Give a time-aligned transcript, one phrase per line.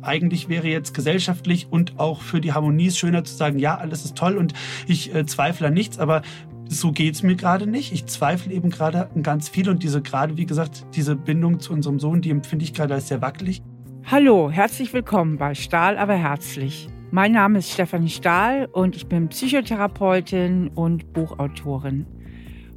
[0.00, 4.16] Eigentlich wäre jetzt gesellschaftlich und auch für die Harmonie schöner zu sagen, ja, alles ist
[4.16, 4.54] toll und
[4.86, 6.22] ich äh, zweifle an nichts, aber
[6.68, 7.92] so geht es mir gerade nicht.
[7.92, 11.72] Ich zweifle eben gerade an ganz viel und diese gerade, wie gesagt, diese Bindung zu
[11.72, 13.62] unserem Sohn, die empfinde ich gerade als sehr wackelig.
[14.04, 16.88] Hallo, herzlich willkommen bei Stahl aber herzlich.
[17.10, 22.06] Mein Name ist Stefanie Stahl und ich bin Psychotherapeutin und Buchautorin.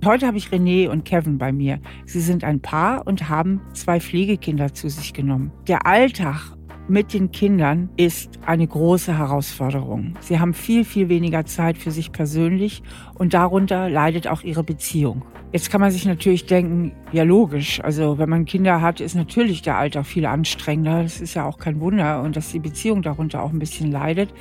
[0.04, 1.80] Heute habe ich René und Kevin bei mir.
[2.06, 5.52] Sie sind ein Paar und haben zwei Pflegekinder zu sich genommen.
[5.68, 6.58] Der Alltag
[6.88, 10.16] mit den Kindern ist eine große Herausforderung.
[10.20, 12.84] Sie haben viel, viel weniger Zeit für sich persönlich
[13.16, 15.24] und darunter leidet auch ihre Beziehung.
[15.54, 19.62] Jetzt kann man sich natürlich denken, ja logisch, also wenn man Kinder hat, ist natürlich
[19.62, 21.04] der Alltag viel anstrengender.
[21.04, 24.34] Das ist ja auch kein Wunder und dass die Beziehung darunter auch ein bisschen leidet.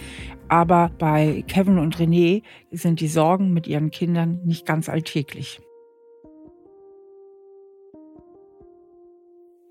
[0.48, 5.60] Aber bei Kevin und René sind die Sorgen mit ihren Kindern nicht ganz alltäglich.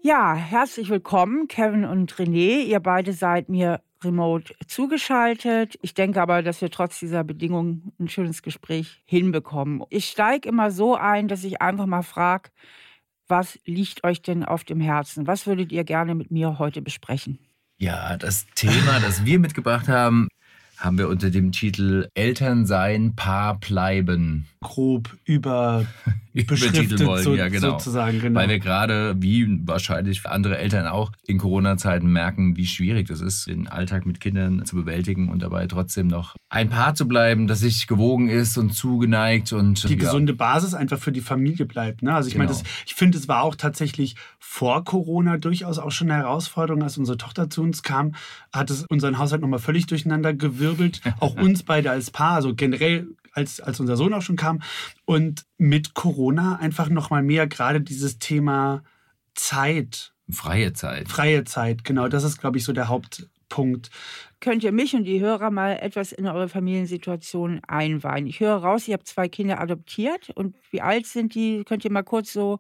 [0.02, 2.64] Ja, herzlich willkommen, Kevin und René.
[2.64, 5.78] Ihr beide seid mir remote zugeschaltet.
[5.82, 9.84] Ich denke aber, dass wir trotz dieser Bedingungen ein schönes Gespräch hinbekommen.
[9.90, 12.50] Ich steige immer so ein, dass ich einfach mal frage,
[13.28, 15.28] was liegt euch denn auf dem Herzen?
[15.28, 17.38] Was würdet ihr gerne mit mir heute besprechen?
[17.78, 20.30] Ja, das Thema, das wir mitgebracht haben,
[20.80, 24.48] haben wir unter dem Titel Eltern sein, Paar bleiben.
[24.62, 25.86] Grob über
[26.48, 27.78] beschriftet wollen, so, ja, genau.
[28.22, 28.40] Genau.
[28.40, 33.48] Weil wir gerade, wie wahrscheinlich andere Eltern auch, in Corona-Zeiten merken, wie schwierig das ist,
[33.48, 37.60] den Alltag mit Kindern zu bewältigen und dabei trotzdem noch ein Paar zu bleiben, das
[37.60, 40.00] sich gewogen ist und zugeneigt und die ja.
[40.00, 42.02] gesunde Basis einfach für die Familie bleibt.
[42.02, 42.14] Ne?
[42.14, 42.46] Also ich genau.
[42.46, 46.98] meine, ich finde, es war auch tatsächlich vor Corona durchaus auch schon eine Herausforderung, als
[46.98, 48.16] unsere Tochter zu uns kam,
[48.52, 50.34] hat es unseren Haushalt nochmal völlig durcheinander
[50.78, 51.02] gewirbelt.
[51.20, 54.62] auch uns beide als Paar, also generell als, als unser Sohn auch schon kam.
[55.06, 58.84] Und mit Corona einfach nochmal mehr gerade dieses Thema
[59.36, 60.14] Zeit.
[60.30, 61.10] Freie Zeit.
[61.10, 62.08] Freie Zeit, genau.
[62.08, 63.90] Das ist, glaube ich, so der Hauptpunkt.
[64.40, 68.28] Könnt ihr mich und die Hörer mal etwas in eure Familiensituation einweihen?
[68.28, 70.30] Ich höre raus, ihr habt zwei Kinder adoptiert.
[70.36, 71.64] Und wie alt sind die?
[71.64, 72.60] Könnt ihr mal kurz so.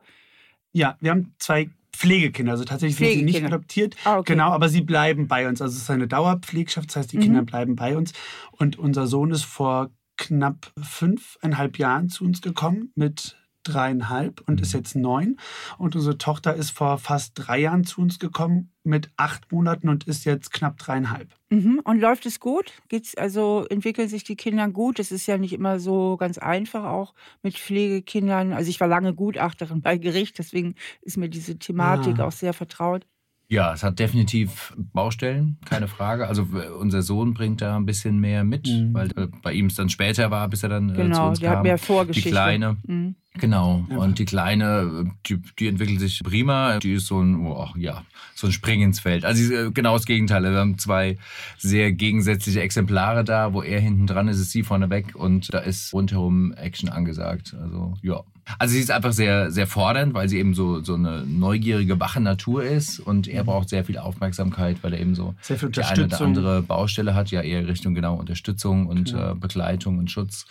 [0.71, 1.69] Ja, wir haben zwei
[1.99, 2.53] Pflegekinder.
[2.53, 3.97] Also tatsächlich sind sie nicht adoptiert.
[4.05, 4.33] Ah, okay.
[4.33, 5.61] Genau, aber sie bleiben bei uns.
[5.61, 7.23] Also es ist eine Dauerpflegschaft, das heißt, die mhm.
[7.23, 8.13] Kinder bleiben bei uns.
[8.51, 14.73] Und unser Sohn ist vor knapp fünfeinhalb Jahren zu uns gekommen mit dreieinhalb und ist
[14.73, 14.79] mhm.
[14.79, 15.37] jetzt neun.
[15.77, 20.05] Und unsere Tochter ist vor fast drei Jahren zu uns gekommen mit acht Monaten und
[20.05, 21.35] ist jetzt knapp dreieinhalb.
[21.49, 21.81] Mhm.
[21.83, 22.73] Und läuft es gut?
[22.89, 24.99] Geht's also entwickeln sich die Kinder gut?
[24.99, 28.53] Es ist ja nicht immer so ganz einfach auch mit Pflegekindern.
[28.53, 32.25] Also ich war lange Gutachterin bei Gericht, deswegen ist mir diese Thematik ah.
[32.25, 33.05] auch sehr vertraut.
[33.51, 36.27] Ja, es hat definitiv Baustellen, keine Frage.
[36.27, 36.47] Also
[36.79, 38.93] unser Sohn bringt da ein bisschen mehr mit, mhm.
[38.93, 41.49] weil äh, bei ihm es dann später war, bis er dann genau, zu uns der
[41.49, 41.57] kam.
[41.57, 42.29] Hat mehr Vorgeschichte.
[42.29, 42.77] Die Kleine.
[42.85, 43.15] Mhm.
[43.39, 43.85] Genau.
[43.89, 43.97] Ja.
[43.97, 46.79] Und die Kleine, die, die, entwickelt sich prima.
[46.79, 48.03] Die ist so ein, oh, ja,
[48.35, 49.25] so ein Spring ins Feld.
[49.25, 50.43] Also äh, genau das Gegenteil.
[50.43, 51.17] Wir haben zwei
[51.57, 55.59] sehr gegensätzliche Exemplare da, wo er hinten dran ist, ist sie vorne weg und da
[55.59, 57.55] ist rundherum Action angesagt.
[57.61, 58.23] Also ja.
[58.57, 62.19] Also sie ist einfach sehr, sehr fordernd, weil sie eben so, so eine neugierige, wache
[62.19, 63.47] Natur ist und er mhm.
[63.47, 67.13] braucht sehr viel Aufmerksamkeit, weil er eben so sehr viel die eine oder andere Baustelle
[67.13, 69.31] hat, ja eher Richtung genau Unterstützung und genau.
[69.31, 70.47] äh, Begleitung und Schutz.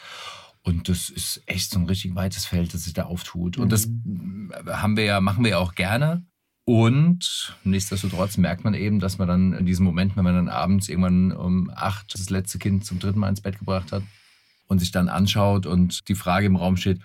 [0.63, 3.59] Und das ist echt so ein richtig weites Feld, das sich da auftut.
[3.59, 4.53] Und das mhm.
[4.67, 6.27] haben wir ja, machen wir ja auch gerne.
[6.65, 10.91] Und nichtsdestotrotz merkt man eben, dass man dann in diesem Moment, wenn man dann abends
[10.91, 14.03] irgendwann um acht das letzte Kind zum dritten Mal ins Bett gebracht hat
[14.67, 17.01] und sich dann anschaut und die Frage im Raum steht,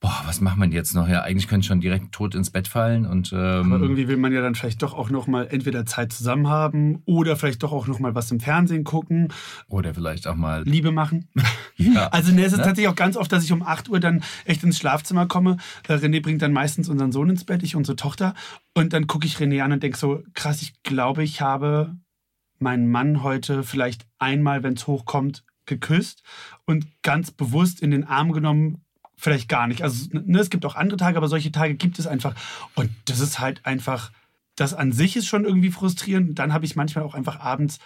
[0.00, 1.08] boah, was macht man jetzt noch?
[1.08, 3.06] Ja, eigentlich könnte ich schon direkt tot ins Bett fallen.
[3.06, 6.12] Und, ähm Aber irgendwie will man ja dann vielleicht doch auch noch mal entweder Zeit
[6.12, 9.28] zusammen haben oder vielleicht doch auch noch mal was im Fernsehen gucken.
[9.68, 11.28] Oder vielleicht auch mal Liebe machen.
[11.76, 12.08] ja.
[12.08, 12.64] Also ne, es ist ne?
[12.64, 15.56] tatsächlich auch ganz oft, dass ich um 8 Uhr dann echt ins Schlafzimmer komme.
[15.88, 18.34] Äh, René bringt dann meistens unseren Sohn ins Bett, ich unsere Tochter.
[18.74, 21.96] Und dann gucke ich René an und denke so, krass, ich glaube, ich habe
[22.58, 26.22] meinen Mann heute vielleicht einmal, wenn es hochkommt, geküsst
[26.64, 28.85] und ganz bewusst in den Arm genommen,
[29.16, 29.82] vielleicht gar nicht.
[29.82, 32.34] Also ne, es gibt auch andere Tage, aber solche Tage gibt es einfach.
[32.74, 34.12] Und das ist halt einfach,
[34.56, 36.38] das an sich ist schon irgendwie frustrierend.
[36.38, 37.78] Dann habe ich manchmal auch einfach abends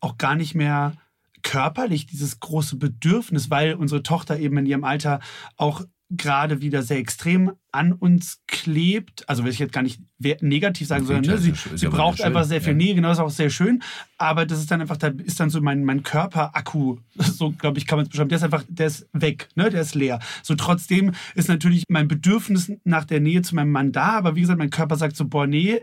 [0.00, 0.94] auch gar nicht mehr
[1.42, 5.20] körperlich dieses große Bedürfnis, weil unsere Tochter eben in ihrem Alter
[5.56, 5.82] auch
[6.16, 9.28] gerade wieder sehr extrem an uns klebt.
[9.28, 12.60] Also will ich jetzt gar nicht negativ sagen, sondern ne, sie, sie braucht einfach sehr
[12.60, 12.76] viel ja.
[12.76, 13.82] Nähe, genau, ist auch sehr schön.
[14.18, 17.86] Aber das ist dann einfach, da ist dann so mein, mein Körperakku, so glaube ich,
[17.86, 18.28] kann man es beschreiben.
[18.28, 19.70] Der ist einfach, der ist weg, ne?
[19.70, 20.20] der ist leer.
[20.42, 24.42] So trotzdem ist natürlich mein Bedürfnis nach der Nähe zu meinem Mann da, aber wie
[24.42, 25.80] gesagt, mein Körper sagt so, boah, nee,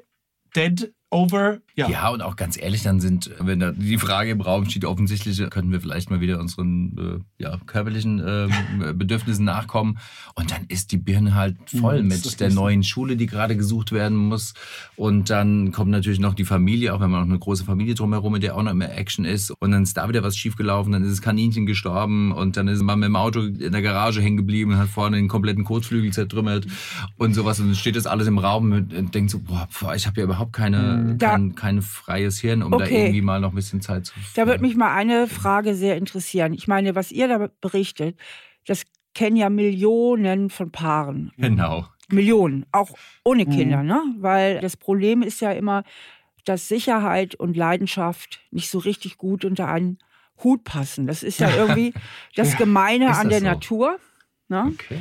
[0.56, 1.60] dead, over.
[1.80, 1.90] Ja.
[1.90, 5.38] ja, und auch ganz ehrlich, dann sind, wenn da die Frage im Raum steht, offensichtlich
[5.50, 8.48] könnten wir vielleicht mal wieder unseren äh, ja, körperlichen äh,
[8.94, 9.98] Bedürfnissen nachkommen.
[10.36, 13.92] Und dann ist die Birne halt voll mhm, mit der neuen Schule, die gerade gesucht
[13.92, 14.54] werden muss.
[14.96, 18.36] Und dann kommt natürlich noch die Familie, auch wenn man noch eine große Familie drumherum,
[18.36, 19.52] in der auch noch mehr Action ist.
[19.52, 22.84] Und dann ist da wieder was schiefgelaufen, dann ist das Kaninchen gestorben und dann ist
[22.84, 26.12] man mit dem Auto in der Garage hängen geblieben und hat vorne den kompletten Kotflügel
[26.12, 26.68] zertrümmert
[27.18, 27.60] und sowas.
[27.60, 30.54] Und dann steht das alles im Raum und denkt so, boah, ich habe ja überhaupt
[30.54, 31.18] keine Mhm.
[31.18, 32.84] kein, kein freies Hirn, um okay.
[32.84, 35.98] da irgendwie mal noch ein bisschen Zeit zu Da würde mich mal eine Frage sehr
[35.98, 36.54] interessieren.
[36.54, 38.18] Ich meine, was ihr da berichtet,
[38.66, 38.84] das
[39.14, 41.32] kennen ja Millionen von Paaren.
[41.38, 41.88] Genau.
[42.10, 42.90] Millionen, auch
[43.24, 43.52] ohne mhm.
[43.52, 44.02] Kinder, ne?
[44.18, 45.84] Weil das Problem ist ja immer,
[46.46, 50.00] dass Sicherheit und Leidenschaft nicht so richtig gut unter einen
[50.44, 51.06] Hut passen.
[51.06, 51.94] Das ist ja irgendwie
[52.36, 53.46] das Gemeine ja, an der so?
[53.46, 54.00] Natur.
[54.48, 54.74] Ne?
[54.74, 55.00] Okay.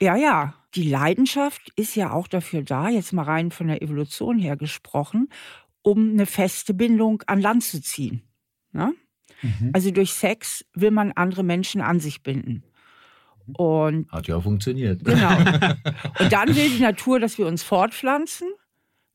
[0.00, 4.38] Ja, ja die Leidenschaft ist ja auch dafür da, jetzt mal rein von der Evolution
[4.38, 5.28] her gesprochen,
[5.84, 8.22] um eine feste Bindung an Land zu ziehen.
[8.72, 8.94] Ne?
[9.42, 9.70] Mhm.
[9.74, 12.64] Also durch Sex will man andere Menschen an sich binden.
[13.58, 15.04] Und Hat ja funktioniert.
[15.04, 15.36] Genau.
[16.18, 18.48] Und dann will die Natur, dass wir uns fortpflanzen.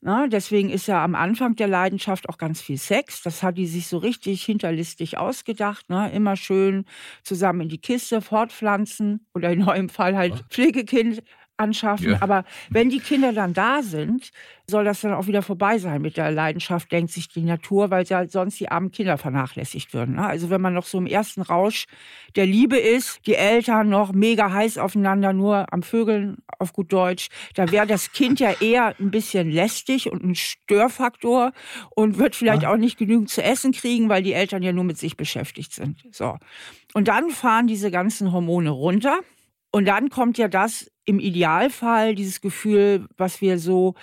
[0.01, 0.29] Na, ne?
[0.29, 3.23] deswegen ist ja am Anfang der Leidenschaft auch ganz viel Sex.
[3.23, 5.89] Das hat die sich so richtig hinterlistig ausgedacht.
[5.89, 6.11] Ne?
[6.11, 6.85] Immer schön
[7.23, 11.23] zusammen in die Kiste fortpflanzen oder in eurem Fall halt Pflegekind
[11.59, 12.11] anschaffen.
[12.11, 12.21] Ja.
[12.21, 14.31] Aber wenn die Kinder dann da sind,
[14.69, 18.05] soll das dann auch wieder vorbei sein mit der Leidenschaft, denkt sich die Natur, weil
[18.05, 20.15] ja sonst die armen Kinder vernachlässigt würden.
[20.15, 20.25] Ne?
[20.25, 21.85] Also wenn man noch so im ersten Rausch
[22.35, 27.29] der Liebe ist, die Eltern noch mega heiß aufeinander, nur am Vögeln auf gut Deutsch,
[27.55, 31.51] da wäre das Kind ja eher ein bisschen lästig und ein Störfaktor
[31.89, 32.71] und wird vielleicht ja.
[32.71, 36.05] auch nicht genügend zu essen kriegen, weil die Eltern ja nur mit sich beschäftigt sind.
[36.11, 36.37] So.
[36.93, 39.19] Und dann fahren diese ganzen Hormone runter.
[39.71, 43.95] Und dann kommt ja das im Idealfall, dieses Gefühl, was wir so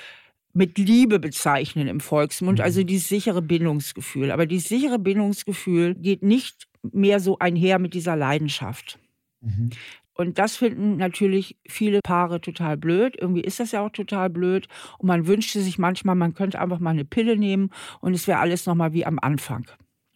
[0.52, 2.86] mit Liebe bezeichnen im Volksmund, also mhm.
[2.88, 4.32] dieses sichere Bindungsgefühl.
[4.32, 8.98] Aber dieses sichere Bindungsgefühl geht nicht mehr so einher mit dieser Leidenschaft.
[9.40, 9.70] Mhm.
[10.14, 13.16] Und das finden natürlich viele Paare total blöd.
[13.20, 14.66] Irgendwie ist das ja auch total blöd.
[14.98, 17.70] Und man wünschte sich manchmal, man könnte einfach mal eine Pille nehmen
[18.00, 19.66] und es wäre alles nochmal wie am Anfang.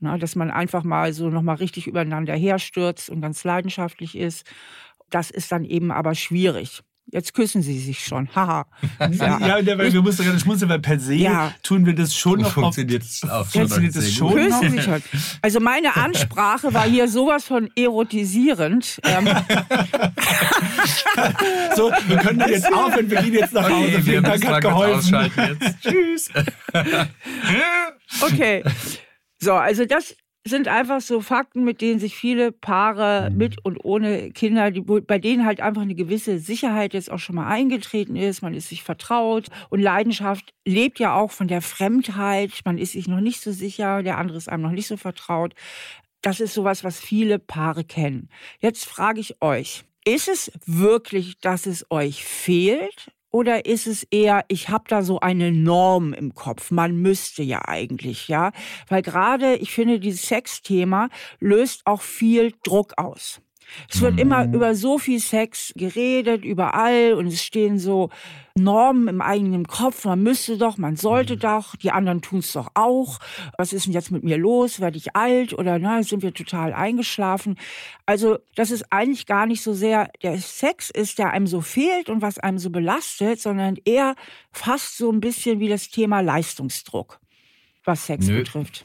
[0.00, 4.44] Na, dass man einfach mal so nochmal richtig übereinander herstürzt und ganz leidenschaftlich ist.
[5.10, 6.82] Das ist dann eben aber schwierig.
[7.12, 8.28] Jetzt küssen sie sich schon.
[8.34, 8.66] Haha.
[9.10, 11.52] ja, ja weil wir mussten gerade schmunzeln, weil per se ja.
[11.62, 12.52] tun wir das schon noch.
[12.52, 13.62] Funktioniert es auch schon.
[13.62, 14.60] Funktioniert das schon noch?
[14.60, 15.02] Sie schon.
[15.42, 19.00] Also meine Ansprache war hier sowas von erotisierend.
[19.02, 19.26] Ähm.
[21.76, 23.86] so, wir können jetzt aufhören, wir gehen jetzt nach Hause.
[23.86, 25.30] Okay, Vielen Dank, hat geholfen.
[25.82, 26.30] Tschüss.
[28.20, 28.62] okay.
[29.40, 30.14] So, also das
[30.44, 33.36] sind einfach so Fakten, mit denen sich viele Paare mhm.
[33.36, 37.36] mit und ohne Kinder, die, bei denen halt einfach eine gewisse Sicherheit jetzt auch schon
[37.36, 38.42] mal eingetreten ist.
[38.42, 42.52] Man ist sich vertraut und Leidenschaft lebt ja auch von der Fremdheit.
[42.64, 45.54] Man ist sich noch nicht so sicher, der andere ist einem noch nicht so vertraut.
[46.22, 48.28] Das ist sowas, was viele Paare kennen.
[48.60, 53.12] Jetzt frage ich euch, ist es wirklich, dass es euch fehlt?
[53.30, 57.60] Oder ist es eher, ich habe da so eine Norm im Kopf, man müsste ja
[57.66, 58.50] eigentlich, ja?
[58.88, 63.40] Weil gerade, ich finde, dieses Sexthema löst auch viel Druck aus.
[63.88, 64.18] Es wird mhm.
[64.18, 68.10] immer über so viel Sex geredet, überall und es stehen so
[68.54, 70.04] Normen im eigenen Kopf.
[70.04, 71.40] Man müsste doch, man sollte mhm.
[71.40, 73.18] doch, die anderen tun es doch auch.
[73.56, 74.80] Was ist denn jetzt mit mir los?
[74.80, 77.56] Werde ich alt oder na, sind wir total eingeschlafen?
[78.06, 82.08] Also, das ist eigentlich gar nicht so sehr der Sex ist, der einem so fehlt
[82.08, 84.14] und was einem so belastet, sondern eher
[84.52, 87.20] fast so ein bisschen wie das Thema Leistungsdruck,
[87.84, 88.38] was Sex Nö.
[88.38, 88.84] betrifft.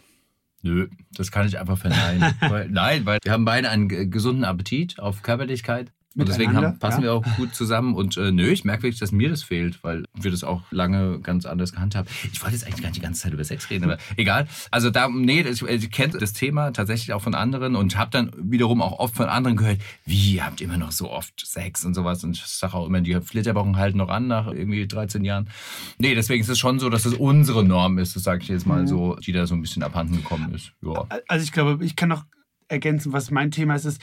[0.66, 2.34] Nö, das kann ich einfach verneinen.
[2.42, 5.92] weil, nein, weil wir haben beide einen gesunden Appetit auf Körperlichkeit.
[6.17, 7.07] Und deswegen haben, passen ja.
[7.07, 7.93] wir auch gut zusammen.
[7.93, 11.19] Und äh, nö, ich merke wirklich, dass mir das fehlt, weil wir das auch lange
[11.19, 12.29] ganz anders gehandhabt haben.
[12.31, 14.48] Ich wollte jetzt eigentlich gar nicht die ganze Zeit über Sex reden, aber egal.
[14.72, 18.31] Also da, nee, ich, ich kenne das Thema tatsächlich auch von anderen und habe dann
[18.38, 21.93] wiederum auch oft von anderen gehört, wie, ihr habt immer noch so oft Sex und
[21.93, 22.24] sowas.
[22.24, 25.50] Und ich sage auch immer, die Flitterwochen halten noch an nach irgendwie 13 Jahren.
[25.98, 28.65] Nee, deswegen ist es schon so, dass das unsere Norm ist, das sage ich jetzt
[28.65, 28.88] mal mhm.
[28.88, 30.72] so, die da so ein bisschen abhanden gekommen ist.
[30.81, 31.05] Ja.
[31.27, 32.24] Also ich glaube, ich kann noch
[32.67, 34.01] ergänzen, was mein Thema ist, ist,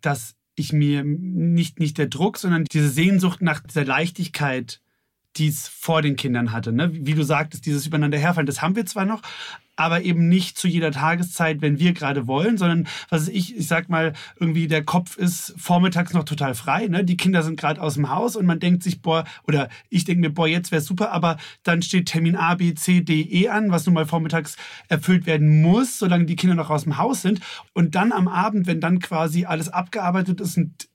[0.00, 4.80] dass ich mir nicht, nicht der Druck, sondern diese Sehnsucht nach dieser Leichtigkeit,
[5.36, 6.72] die es vor den Kindern hatte.
[6.72, 6.90] Ne?
[6.92, 9.22] Wie du sagtest, dieses Übereinander herfallen, das haben wir zwar noch,
[9.76, 13.88] aber eben nicht zu jeder Tageszeit, wenn wir gerade wollen, sondern was ich, ich sag
[13.88, 16.86] mal, irgendwie der Kopf ist vormittags noch total frei.
[16.86, 17.04] Ne?
[17.04, 20.20] Die Kinder sind gerade aus dem Haus und man denkt sich, boah, oder ich denke
[20.20, 23.70] mir, boah, jetzt wäre super, aber dann steht Termin A, B, C, D, E an,
[23.70, 24.56] was nun mal vormittags
[24.88, 27.40] erfüllt werden muss, solange die Kinder noch aus dem Haus sind.
[27.72, 30.88] Und dann am Abend, wenn dann quasi alles abgearbeitet ist und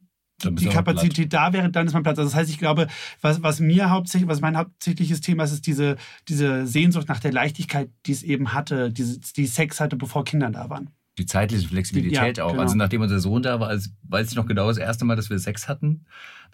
[0.44, 2.18] die Kapazität da wäre, dann ist man Platz.
[2.20, 2.88] Also das heißt, ich glaube,
[3.22, 7.32] was, was mir hauptsächlich, was mein hauptsächliches Thema ist, ist diese, diese Sehnsucht nach der
[7.32, 10.90] Leichtigkeit, die es eben hatte, die, die Sex hatte, bevor Kinder da waren.
[11.18, 12.52] Die zeitliche Flexibilität ja, auch.
[12.52, 12.62] Genau.
[12.62, 15.30] Also nachdem unser Sohn da war, also weiß ich noch genau das erste Mal, dass
[15.30, 16.06] wir Sex hatten,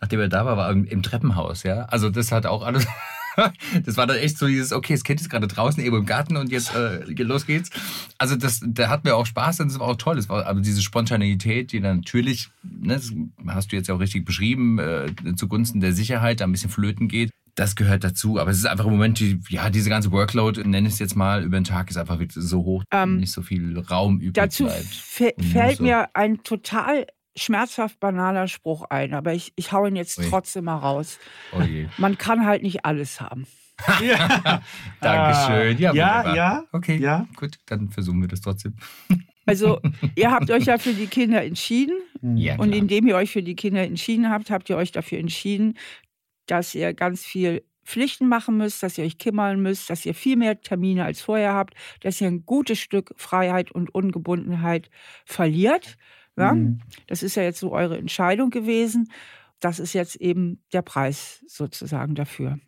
[0.01, 1.85] nachdem er da war, war im, im Treppenhaus, ja.
[1.85, 2.87] Also das hat auch alles.
[3.85, 6.37] das war dann echt so dieses, okay, das Kind ist gerade draußen, eben im Garten
[6.37, 7.69] und jetzt äh, los geht's.
[8.17, 10.15] Also das, da hat mir auch Spaß und das war auch toll.
[10.15, 13.11] Das war aber diese Spontaneität, die dann natürlich, ne, das
[13.47, 17.07] hast du jetzt ja auch richtig beschrieben, äh, zugunsten der Sicherheit da ein bisschen flöten
[17.07, 17.31] geht.
[17.55, 20.89] Das gehört dazu, aber es ist einfach im Moment, die, ja, diese ganze Workload, nenne
[20.89, 23.79] ich es jetzt mal, über den Tag ist einfach so hoch, ähm, nicht so viel
[23.79, 24.93] Raum übrig dazu bleibt.
[25.41, 30.25] fällt mir ein total schmerzhaft banaler Spruch ein, aber ich, ich hau ihn jetzt Ui.
[30.29, 31.19] trotzdem mal raus.
[31.51, 31.61] Oh
[31.97, 33.45] Man kann halt nicht alles haben.
[34.01, 34.61] ja.
[35.01, 35.77] Dankeschön.
[35.77, 37.27] Ja, ja, ja, Okay, ja.
[37.35, 38.75] gut, dann versuchen wir das trotzdem.
[39.47, 39.79] Also,
[40.15, 41.95] ihr habt euch ja für die Kinder entschieden.
[42.23, 45.77] Ja, und indem ihr euch für die Kinder entschieden habt, habt ihr euch dafür entschieden,
[46.47, 50.35] dass ihr ganz viel Pflichten machen müsst, dass ihr euch kümmern müsst, dass ihr viel
[50.35, 54.89] mehr Termine als vorher habt, dass ihr ein gutes Stück Freiheit und Ungebundenheit
[55.25, 55.97] verliert.
[56.37, 56.53] Ja?
[56.53, 56.79] Mhm.
[57.07, 59.09] Das ist ja jetzt so eure Entscheidung gewesen.
[59.59, 62.59] Das ist jetzt eben der Preis sozusagen dafür.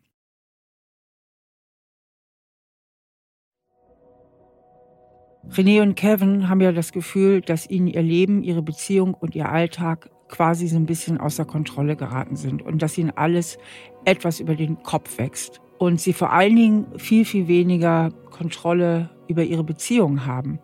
[5.52, 9.50] René und Kevin haben ja das Gefühl, dass ihnen ihr Leben, ihre Beziehung und ihr
[9.50, 13.58] Alltag quasi so ein bisschen außer Kontrolle geraten sind und dass ihnen alles
[14.04, 15.62] etwas über den Kopf wächst.
[15.78, 20.60] Und sie vor allen Dingen viel, viel weniger Kontrolle über ihre Beziehung haben.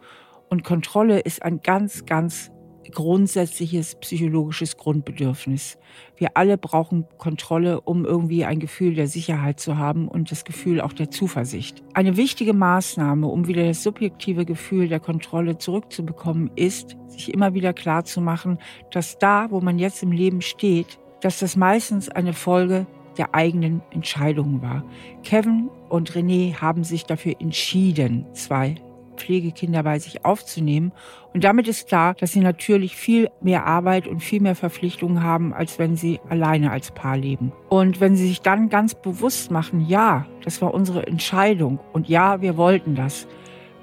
[0.50, 2.51] Und Kontrolle ist ein ganz, ganz
[2.91, 5.77] grundsätzliches psychologisches Grundbedürfnis.
[6.17, 10.81] Wir alle brauchen Kontrolle, um irgendwie ein Gefühl der Sicherheit zu haben und das Gefühl
[10.81, 11.83] auch der Zuversicht.
[11.93, 17.73] Eine wichtige Maßnahme, um wieder das subjektive Gefühl der Kontrolle zurückzubekommen, ist, sich immer wieder
[17.73, 18.57] klar zu machen,
[18.91, 22.85] dass da, wo man jetzt im Leben steht, dass das meistens eine Folge
[23.17, 24.83] der eigenen Entscheidungen war.
[25.23, 28.75] Kevin und René haben sich dafür entschieden, zwei
[29.15, 30.91] Pflegekinder bei sich aufzunehmen.
[31.34, 35.53] Und damit ist klar, dass sie natürlich viel mehr Arbeit und viel mehr Verpflichtungen haben,
[35.53, 37.51] als wenn sie alleine als Paar leben.
[37.70, 42.41] Und wenn sie sich dann ganz bewusst machen, ja, das war unsere Entscheidung und ja,
[42.41, 43.27] wir wollten das,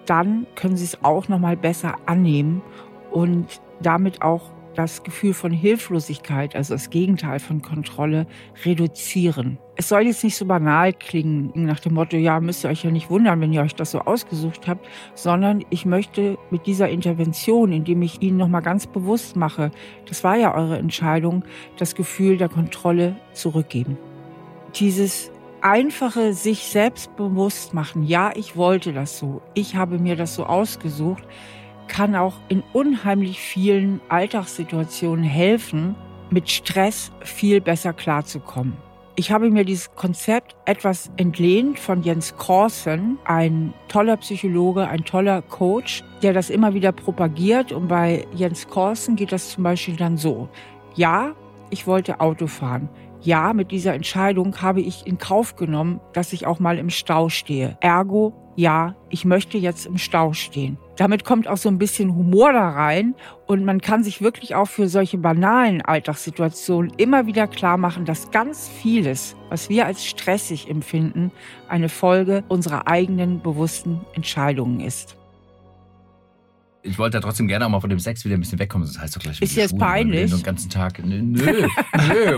[0.07, 2.63] dann können sie es auch noch mal besser annehmen
[3.11, 8.27] und damit auch das Gefühl von Hilflosigkeit, also das Gegenteil von Kontrolle,
[8.65, 9.59] reduzieren.
[9.77, 12.91] Es soll jetzt nicht so banal klingen, nach dem Motto, ja, müsst ihr euch ja
[12.91, 17.73] nicht wundern, wenn ihr euch das so ausgesucht habt, sondern ich möchte mit dieser Intervention,
[17.73, 19.71] indem ich Ihnen nochmal ganz bewusst mache,
[20.07, 21.45] das war ja eure Entscheidung,
[21.79, 23.97] das Gefühl der Kontrolle zurückgeben.
[24.77, 25.31] Dieses
[25.63, 30.45] einfache sich selbst bewusst machen, ja, ich wollte das so, ich habe mir das so
[30.45, 31.25] ausgesucht,
[31.91, 35.97] kann auch in unheimlich vielen Alltagssituationen helfen,
[36.31, 38.77] mit Stress viel besser klarzukommen.
[39.17, 45.43] Ich habe mir dieses Konzept etwas entlehnt von Jens Korsen, ein toller Psychologe, ein toller
[45.43, 47.73] Coach, der das immer wieder propagiert.
[47.73, 50.49] Und bei Jens Korsen geht das zum Beispiel dann so.
[50.95, 51.35] Ja,
[51.71, 52.89] ich wollte Auto fahren.
[53.21, 57.29] Ja, mit dieser Entscheidung habe ich in Kauf genommen, dass ich auch mal im Stau
[57.29, 57.77] stehe.
[57.81, 60.77] Ergo, ja, ich möchte jetzt im Stau stehen.
[60.97, 63.15] Damit kommt auch so ein bisschen Humor da rein
[63.47, 68.31] und man kann sich wirklich auch für solche banalen Alltagssituationen immer wieder klar machen, dass
[68.31, 71.33] ganz vieles, was wir als stressig empfinden,
[71.69, 75.17] eine Folge unserer eigenen bewussten Entscheidungen ist
[76.83, 78.87] ich wollte da trotzdem gerne auch mal von dem Sex wieder ein bisschen wegkommen.
[78.87, 80.31] Das heißt doch gleich, ist jetzt peinlich.
[80.31, 81.05] Den ganzen Tag.
[81.05, 81.69] Nö, nö,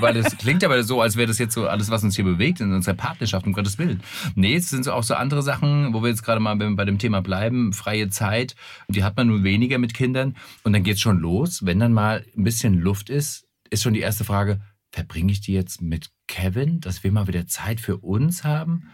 [0.00, 2.60] weil das klingt aber so, als wäre das jetzt so alles, was uns hier bewegt
[2.60, 4.02] in unserer Partnerschaft, um Gottes Willen.
[4.34, 6.98] Nee, es sind so auch so andere Sachen, wo wir jetzt gerade mal bei dem
[6.98, 7.72] Thema bleiben.
[7.72, 8.56] Freie Zeit,
[8.88, 10.36] die hat man nun weniger mit Kindern.
[10.64, 11.64] Und dann geht's schon los.
[11.64, 15.52] Wenn dann mal ein bisschen Luft ist, ist schon die erste Frage, verbringe ich die
[15.52, 18.90] jetzt mit Kevin, dass wir mal wieder Zeit für uns haben?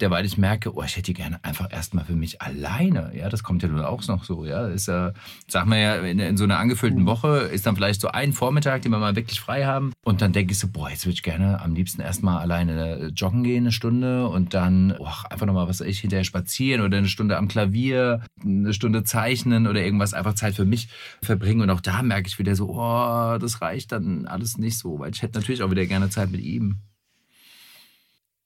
[0.00, 3.12] Derweil ich merke, oh, ich hätte die gerne einfach erstmal für mich alleine.
[3.14, 4.44] Ja, das kommt ja nun auch noch so.
[4.44, 5.12] Ja, ist ja, äh,
[5.46, 7.06] sag mal ja, in, in, so einer angefüllten mhm.
[7.06, 9.92] Woche ist dann vielleicht so ein Vormittag, den wir mal wirklich frei haben.
[10.04, 13.42] Und dann denke ich so, boah, jetzt würde ich gerne am liebsten erstmal alleine joggen
[13.42, 17.36] gehen, eine Stunde und dann oh, einfach nochmal, was ich, hinterher spazieren oder eine Stunde
[17.36, 20.88] am Klavier, eine Stunde zeichnen oder irgendwas, einfach Zeit für mich
[21.22, 21.60] verbringen.
[21.62, 25.12] Und auch da merke ich wieder so, oh, das reicht dann alles nicht so, weil
[25.12, 26.80] ich hätte natürlich auch wieder gerne Zeit mit ihm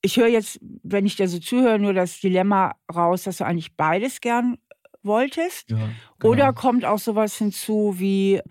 [0.04, 3.74] ich höre jetzt, wenn ich dir so zuhöre, nur das Dilemma raus, dass du eigentlich
[3.74, 4.58] beides gern
[5.02, 5.70] wolltest.
[5.70, 6.32] Ja, genau.
[6.32, 8.42] Oder kommt auch sowas hinzu wie,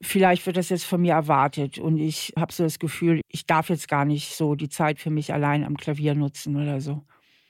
[0.00, 3.70] vielleicht wird das jetzt von mir erwartet und ich habe so das Gefühl, ich darf
[3.70, 7.02] jetzt gar nicht so die Zeit für mich allein am Klavier nutzen oder so.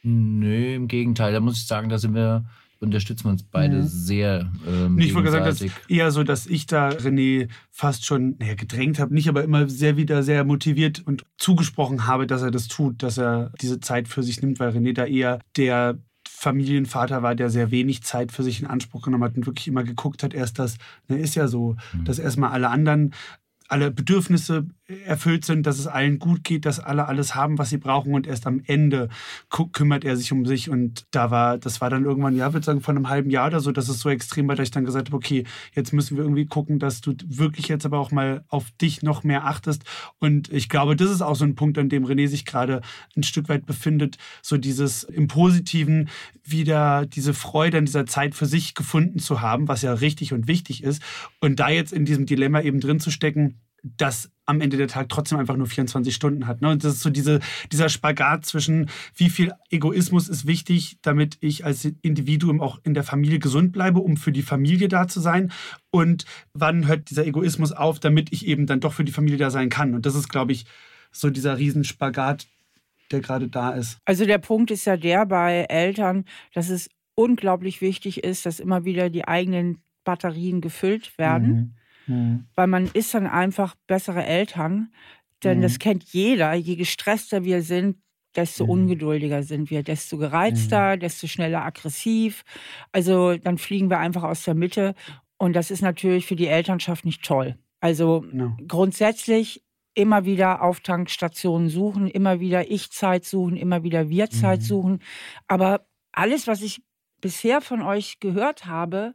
[0.02, 1.32] Nö, im Gegenteil.
[1.32, 2.46] Da muss ich sagen, da sind wir
[2.84, 3.86] unterstützen wir uns beide mhm.
[3.86, 4.50] sehr.
[4.66, 8.54] Ähm, ich würde sagen, das ist eher so, dass ich da René fast schon naja,
[8.54, 12.68] gedrängt habe, nicht aber immer sehr wieder sehr motiviert und zugesprochen habe, dass er das
[12.68, 17.34] tut, dass er diese Zeit für sich nimmt, weil René da eher der Familienvater war,
[17.34, 20.34] der sehr wenig Zeit für sich in Anspruch genommen hat und wirklich immer geguckt hat,
[20.34, 20.76] erst das,
[21.08, 22.04] ne, ist ja so, mhm.
[22.04, 23.14] dass erstmal alle anderen
[23.68, 24.66] alle Bedürfnisse
[25.06, 28.12] erfüllt sind, dass es allen gut geht, dass alle alles haben, was sie brauchen.
[28.12, 29.08] Und erst am Ende
[29.72, 30.68] kümmert er sich um sich.
[30.68, 33.60] Und da war, das war dann irgendwann, ja, würde sagen, von einem halben Jahr oder
[33.60, 36.24] so, dass es so extrem war, dass ich dann gesagt habe, okay, jetzt müssen wir
[36.24, 39.84] irgendwie gucken, dass du wirklich jetzt aber auch mal auf dich noch mehr achtest.
[40.18, 42.82] Und ich glaube, das ist auch so ein Punkt, an dem René sich gerade
[43.16, 46.10] ein Stück weit befindet, so dieses im Positiven
[46.42, 50.46] wieder diese Freude an dieser Zeit für sich gefunden zu haben, was ja richtig und
[50.46, 51.02] wichtig ist.
[51.40, 55.08] Und da jetzt in diesem Dilemma eben drin zu stecken, dass am Ende der Tag
[55.08, 56.60] trotzdem einfach nur 24 Stunden hat.
[56.60, 56.68] Ne?
[56.68, 57.40] Und das ist so diese,
[57.72, 63.04] dieser Spagat zwischen, wie viel Egoismus ist wichtig, damit ich als Individuum auch in der
[63.04, 65.52] Familie gesund bleibe, um für die Familie da zu sein.
[65.90, 69.50] Und wann hört dieser Egoismus auf, damit ich eben dann doch für die Familie da
[69.50, 69.94] sein kann.
[69.94, 70.66] Und das ist, glaube ich,
[71.10, 72.46] so dieser Riesenspagat,
[73.10, 73.98] der gerade da ist.
[74.04, 78.84] Also der Punkt ist ja der bei Eltern, dass es unglaublich wichtig ist, dass immer
[78.84, 81.48] wieder die eigenen Batterien gefüllt werden.
[81.48, 81.74] Mhm
[82.06, 82.46] Mhm.
[82.54, 84.92] Weil man ist dann einfach bessere Eltern.
[85.42, 85.62] Denn mhm.
[85.62, 86.54] das kennt jeder.
[86.54, 87.96] Je gestresster wir sind,
[88.36, 88.70] desto mhm.
[88.70, 91.00] ungeduldiger sind wir, desto gereizter, mhm.
[91.00, 92.44] desto schneller aggressiv.
[92.92, 94.94] Also dann fliegen wir einfach aus der Mitte.
[95.36, 97.56] Und das ist natürlich für die Elternschaft nicht toll.
[97.80, 98.56] Also no.
[98.66, 99.62] grundsätzlich
[99.94, 104.64] immer wieder Auftankstationen suchen, immer wieder Ich-Zeit suchen, immer wieder Wir-Zeit mhm.
[104.64, 104.98] suchen.
[105.46, 106.82] Aber alles, was ich
[107.20, 109.14] bisher von euch gehört habe,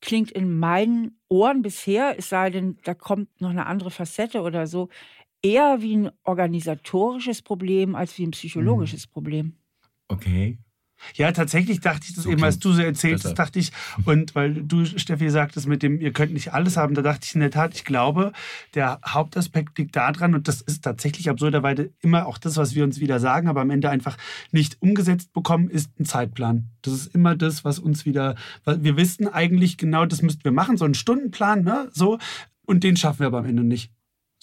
[0.00, 4.66] klingt in meinen Ohren bisher, es sei denn, da kommt noch eine andere Facette oder
[4.66, 4.88] so,
[5.42, 9.12] eher wie ein organisatorisches Problem als wie ein psychologisches mhm.
[9.12, 9.56] Problem.
[10.08, 10.58] Okay.
[11.14, 13.72] Ja, tatsächlich dachte ich das so eben, als du so erzählst, das dachte ich,
[14.04, 17.34] und weil du, Steffi, sagtest mit dem, ihr könnt nicht alles haben, da dachte ich
[17.34, 18.32] in der Tat, ich glaube,
[18.74, 23.00] der Hauptaspekt liegt daran, und das ist tatsächlich absurderweise immer auch das, was wir uns
[23.00, 24.16] wieder sagen, aber am Ende einfach
[24.52, 26.70] nicht umgesetzt bekommen, ist ein Zeitplan.
[26.82, 30.76] Das ist immer das, was uns wieder, wir wissen eigentlich genau, das müssten wir machen,
[30.76, 32.18] so einen Stundenplan, ne, so,
[32.66, 33.92] und den schaffen wir aber am Ende nicht.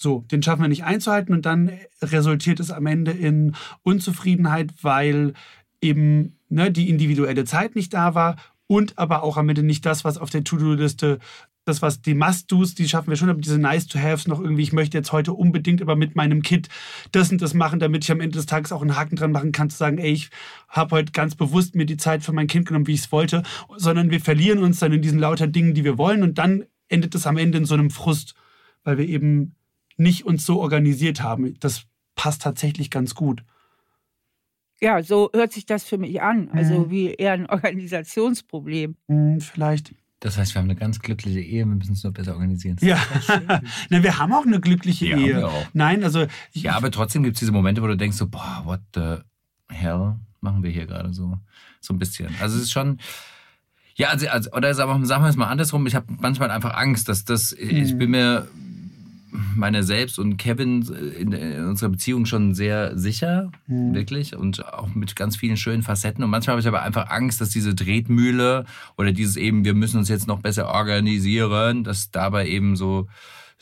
[0.00, 5.32] So, den schaffen wir nicht einzuhalten und dann resultiert es am Ende in Unzufriedenheit, weil
[5.80, 10.04] eben ne, die individuelle Zeit nicht da war und aber auch am Ende nicht das,
[10.04, 11.18] was auf der To-Do-Liste
[11.68, 14.96] das, was die Must-Dos, die schaffen wir schon, aber diese Nice-to-Haves noch irgendwie, ich möchte
[14.96, 16.68] jetzt heute unbedingt aber mit meinem Kit
[17.12, 19.52] das und das machen, damit ich am Ende des Tages auch einen Haken dran machen
[19.52, 20.30] kann, zu sagen, ey, ich
[20.68, 23.42] habe heute ganz bewusst mir die Zeit für mein Kind genommen, wie ich es wollte,
[23.76, 27.14] sondern wir verlieren uns dann in diesen lauter Dingen, die wir wollen und dann endet
[27.14, 28.34] es am Ende in so einem Frust,
[28.82, 29.54] weil wir eben
[29.98, 31.54] nicht uns so organisiert haben.
[31.60, 33.44] Das passt tatsächlich ganz gut.
[34.80, 36.50] Ja, so hört sich das für mich an.
[36.52, 36.90] Also mhm.
[36.90, 38.96] wie eher ein Organisationsproblem.
[39.08, 39.94] Mhm, vielleicht.
[40.20, 42.76] Das heißt, wir haben eine ganz glückliche Ehe, wir müssen es nur besser organisieren.
[42.80, 42.98] Ja,
[43.88, 45.34] Na, wir haben auch eine glückliche ja, Ehe.
[45.34, 45.66] Haben wir auch.
[45.74, 46.26] Nein, also.
[46.52, 49.18] Ich, ja, aber trotzdem gibt es diese Momente, wo du denkst so, boah, what the
[49.68, 51.38] hell machen wir hier gerade so?
[51.80, 52.34] So ein bisschen.
[52.40, 52.98] Also es ist schon.
[53.94, 57.24] Ja, also, also oder sagen wir es mal andersrum, ich habe manchmal einfach Angst, dass
[57.24, 57.76] das, mhm.
[57.76, 58.48] ich bin mir
[59.30, 60.82] meiner selbst und Kevin
[61.18, 63.94] in, in, unserer Beziehung schon sehr sicher, mhm.
[63.94, 66.24] wirklich, und auch mit ganz vielen schönen Facetten.
[66.24, 68.64] Und manchmal habe ich aber einfach Angst, dass diese Tretmühle
[68.96, 73.06] oder dieses eben, wir müssen uns jetzt noch besser organisieren, dass dabei eben so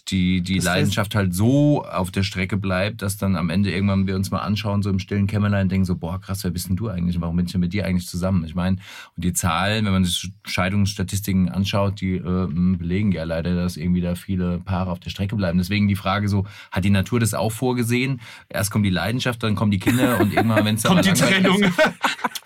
[0.09, 4.15] die, die Leidenschaft halt so auf der Strecke bleibt, dass dann am Ende irgendwann wir
[4.15, 6.89] uns mal anschauen, so im stillen Kämmerlein, denken so, boah, krass, wer bist denn du
[6.89, 7.21] eigentlich?
[7.21, 8.45] Warum bin ich denn mit dir eigentlich zusammen?
[8.45, 8.77] Ich meine,
[9.17, 14.01] und die Zahlen, wenn man sich Scheidungsstatistiken anschaut, die äh, belegen ja leider, dass irgendwie
[14.01, 15.59] da viele Paare auf der Strecke bleiben.
[15.59, 18.21] Deswegen die Frage so, hat die Natur das auch vorgesehen?
[18.49, 21.13] Erst kommt die Leidenschaft, dann kommen die Kinder und irgendwann, wenn es dann kommt die
[21.13, 21.63] Trennung.
[21.63, 21.81] Ist,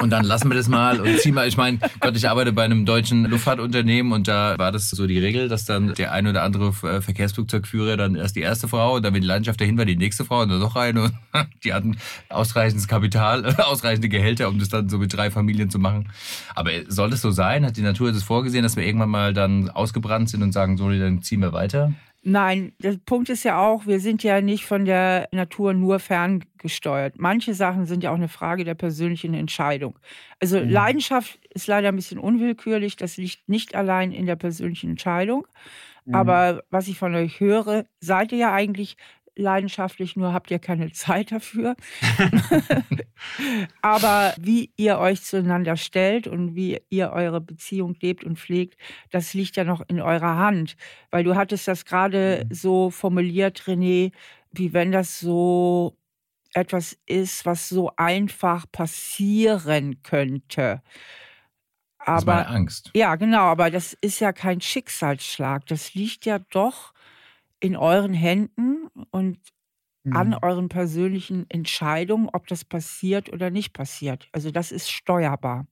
[0.01, 2.65] und dann lassen wir das mal und ziehen mal, ich meine, Gott, ich arbeite bei
[2.65, 6.43] einem deutschen Luftfahrtunternehmen und da war das so die Regel, dass dann der ein oder
[6.43, 7.03] andere äh,
[7.51, 10.25] Verkehrsflugzeugführer dann erst die erste Frau und dann, wenn die Leidenschaft dahin war, die nächste
[10.25, 11.03] Frau und dann noch eine.
[11.03, 11.13] Und
[11.65, 11.97] die hatten
[12.29, 16.09] ausreichendes Kapital, ausreichende Gehälter, um das dann so mit drei Familien zu machen.
[16.55, 17.67] Aber soll das so sein?
[17.67, 20.91] Hat die Natur das vorgesehen, dass wir irgendwann mal dann ausgebrannt sind und sagen, so,
[20.91, 21.93] dann ziehen wir weiter?
[22.23, 27.15] Nein, der Punkt ist ja auch, wir sind ja nicht von der Natur nur ferngesteuert.
[27.19, 29.99] Manche Sachen sind ja auch eine Frage der persönlichen Entscheidung.
[30.39, 30.69] Also mhm.
[30.69, 35.47] Leidenschaft ist leider ein bisschen unwillkürlich, das liegt nicht allein in der persönlichen Entscheidung.
[36.11, 36.15] Mhm.
[36.17, 38.97] Aber was ich von euch höre, seid ihr ja eigentlich
[39.37, 41.77] leidenschaftlich, nur habt ihr keine Zeit dafür.
[43.83, 48.79] Aber wie ihr euch zueinander stellt und wie ihr eure Beziehung lebt und pflegt,
[49.11, 50.77] das liegt ja noch in eurer Hand.
[51.11, 52.55] Weil du hattest das gerade mhm.
[52.55, 54.13] so formuliert, René,
[54.53, 55.97] wie wenn das so
[56.53, 60.83] etwas ist, was so einfach passieren könnte.
[62.05, 62.91] Aber, das ist meine Angst.
[62.95, 65.67] Ja, genau, aber das ist ja kein Schicksalsschlag.
[65.67, 66.93] Das liegt ja doch
[67.61, 69.39] in euren Händen und
[70.05, 70.17] mhm.
[70.17, 74.29] an euren persönlichen Entscheidungen, ob das passiert oder nicht passiert.
[74.33, 75.67] Also das ist steuerbar.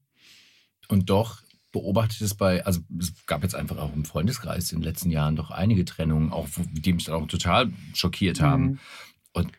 [0.87, 4.79] Und doch beobachte ich es bei, also es gab jetzt einfach auch im Freundeskreis in
[4.79, 8.63] den letzten Jahren doch einige Trennungen, auch die mich dann auch total schockiert haben.
[8.63, 8.79] Mhm.
[9.33, 9.51] Und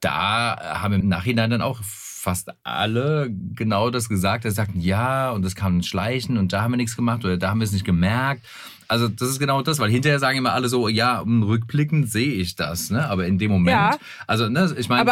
[0.00, 1.80] da haben im Nachhinein dann auch
[2.24, 4.42] fast alle genau das gesagt.
[4.42, 7.50] Sie sagten, ja, und das kam Schleichen und da haben wir nichts gemacht oder da
[7.50, 8.44] haben wir es nicht gemerkt.
[8.88, 12.54] Also das ist genau das, weil hinterher sagen immer alle so, ja, rückblickend sehe ich
[12.54, 13.08] das, ne?
[13.08, 13.98] Aber in dem Moment, ja.
[14.26, 15.10] also ne, ich meine,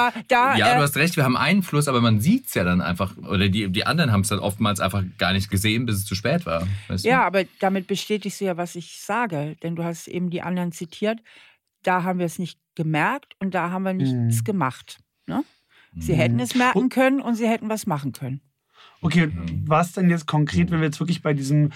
[0.59, 3.17] ja, äh, du hast recht, wir haben Einfluss, aber man sieht es ja dann einfach,
[3.17, 6.15] oder die, die anderen haben es dann oftmals einfach gar nicht gesehen, bis es zu
[6.15, 6.67] spät war.
[6.89, 7.25] ja, du?
[7.25, 11.21] aber damit bestätigst du ja, was ich sage, denn du hast eben die anderen zitiert.
[11.83, 14.45] Da haben wir es nicht gemerkt und da haben wir nichts mhm.
[14.45, 14.99] gemacht.
[15.99, 16.17] Sie mhm.
[16.17, 18.41] hätten es merken können und sie hätten was machen können.
[19.01, 19.31] Okay,
[19.67, 21.71] was denn jetzt konkret, wenn wir jetzt wirklich bei diesem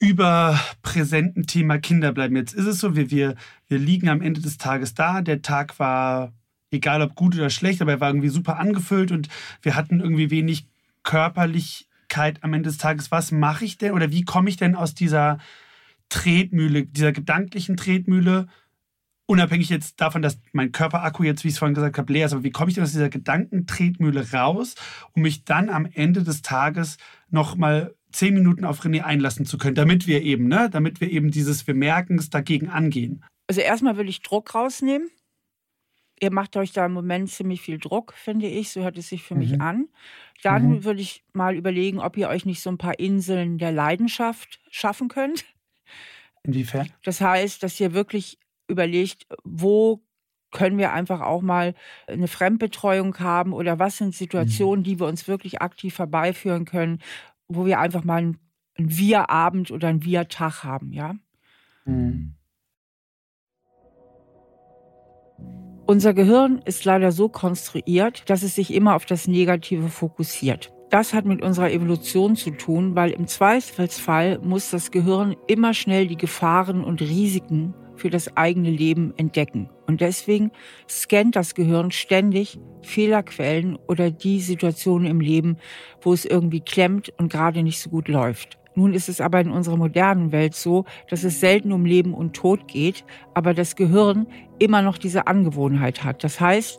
[0.00, 2.36] überpräsenten Thema Kinder bleiben?
[2.36, 3.34] Jetzt ist es so, wir, wir,
[3.66, 5.20] wir liegen am Ende des Tages da.
[5.20, 6.32] Der Tag war,
[6.70, 9.28] egal ob gut oder schlecht, aber er war irgendwie super angefüllt und
[9.62, 10.66] wir hatten irgendwie wenig
[11.02, 13.10] Körperlichkeit am Ende des Tages.
[13.10, 15.38] Was mache ich denn oder wie komme ich denn aus dieser
[16.08, 18.46] Tretmühle, dieser gedanklichen Tretmühle
[19.28, 22.32] unabhängig jetzt davon, dass mein Körperakku jetzt, wie ich es vorhin gesagt habe, leer ist,
[22.32, 24.74] aber wie komme ich denn aus dieser Gedankentretmühle raus,
[25.12, 26.96] um mich dann am Ende des Tages
[27.30, 31.30] nochmal zehn Minuten auf René einlassen zu können, damit wir eben, ne, damit wir eben
[31.30, 33.22] dieses, wir merken es dagegen angehen.
[33.46, 35.10] Also erstmal will ich Druck rausnehmen.
[36.20, 38.70] Ihr macht euch da im Moment ziemlich viel Druck, finde ich.
[38.70, 39.40] So hört es sich für mhm.
[39.40, 39.88] mich an.
[40.42, 40.84] Dann mhm.
[40.84, 45.08] würde ich mal überlegen, ob ihr euch nicht so ein paar Inseln der Leidenschaft schaffen
[45.08, 45.44] könnt.
[46.42, 46.90] Inwiefern?
[47.04, 48.38] Das heißt, dass ihr wirklich
[48.68, 50.02] überlegt, wo
[50.50, 51.74] können wir einfach auch mal
[52.06, 54.84] eine Fremdbetreuung haben oder was sind Situationen, mhm.
[54.84, 57.00] die wir uns wirklich aktiv herbeiführen können,
[57.48, 58.38] wo wir einfach mal einen,
[58.76, 61.14] Wir-Abend oder einen Wir-Tag haben, ja?
[61.84, 62.34] Mhm.
[65.86, 70.70] Unser Gehirn ist leider so konstruiert, dass es sich immer auf das Negative fokussiert.
[70.90, 76.06] Das hat mit unserer Evolution zu tun, weil im Zweifelsfall muss das Gehirn immer schnell
[76.06, 79.68] die Gefahren und Risiken für das eigene Leben entdecken.
[79.86, 80.50] Und deswegen
[80.88, 85.56] scannt das Gehirn ständig Fehlerquellen oder die Situationen im Leben,
[86.00, 88.58] wo es irgendwie klemmt und gerade nicht so gut läuft.
[88.74, 92.36] Nun ist es aber in unserer modernen Welt so, dass es selten um Leben und
[92.36, 94.28] Tod geht, aber das Gehirn
[94.60, 96.22] immer noch diese Angewohnheit hat.
[96.22, 96.78] Das heißt,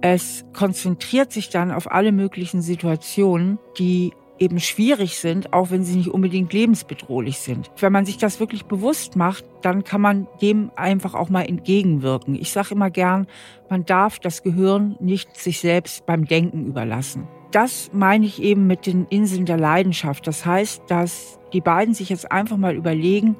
[0.00, 5.96] es konzentriert sich dann auf alle möglichen Situationen, die eben schwierig sind, auch wenn sie
[5.96, 7.70] nicht unbedingt lebensbedrohlich sind.
[7.78, 12.34] Wenn man sich das wirklich bewusst macht, dann kann man dem einfach auch mal entgegenwirken.
[12.34, 13.26] Ich sage immer gern,
[13.68, 17.26] man darf das Gehirn nicht sich selbst beim Denken überlassen.
[17.50, 20.26] Das meine ich eben mit den Inseln der Leidenschaft.
[20.26, 23.36] Das heißt, dass die beiden sich jetzt einfach mal überlegen,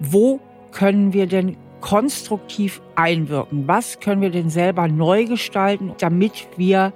[0.00, 3.68] wo können wir denn konstruktiv einwirken?
[3.68, 6.94] Was können wir denn selber neu gestalten, damit wir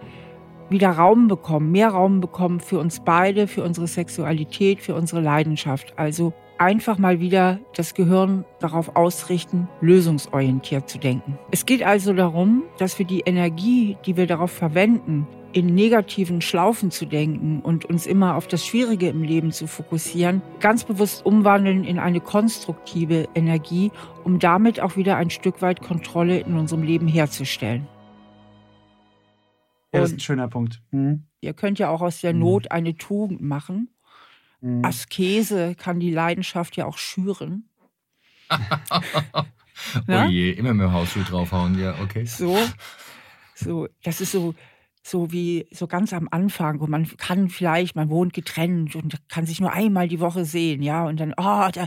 [0.68, 5.94] wieder Raum bekommen, mehr Raum bekommen für uns beide, für unsere Sexualität, für unsere Leidenschaft.
[5.96, 11.38] Also einfach mal wieder das Gehirn darauf ausrichten, lösungsorientiert zu denken.
[11.50, 16.90] Es geht also darum, dass wir die Energie, die wir darauf verwenden, in negativen Schlaufen
[16.90, 21.85] zu denken und uns immer auf das Schwierige im Leben zu fokussieren, ganz bewusst umwandeln
[21.85, 23.90] in eine konstruktive Energie,
[24.22, 27.87] um damit auch wieder ein Stück weit Kontrolle in unserem Leben herzustellen.
[29.97, 30.83] Ja, das ist ein schöner Punkt.
[30.91, 31.25] Mhm.
[31.41, 32.41] Ihr könnt ja auch aus der mhm.
[32.41, 33.91] Not eine Tugend machen.
[34.61, 34.85] Mhm.
[34.85, 37.69] Askese kann die Leidenschaft ja auch schüren.
[40.09, 42.25] oh je, immer mehr Hausschuh draufhauen, ja, okay.
[42.25, 42.57] So,
[43.55, 44.55] so, das ist so,
[45.07, 49.47] so wie so ganz am Anfang, wo man kann vielleicht, man wohnt getrennt und kann
[49.47, 51.87] sich nur einmal die Woche sehen, ja, und dann, oh, da,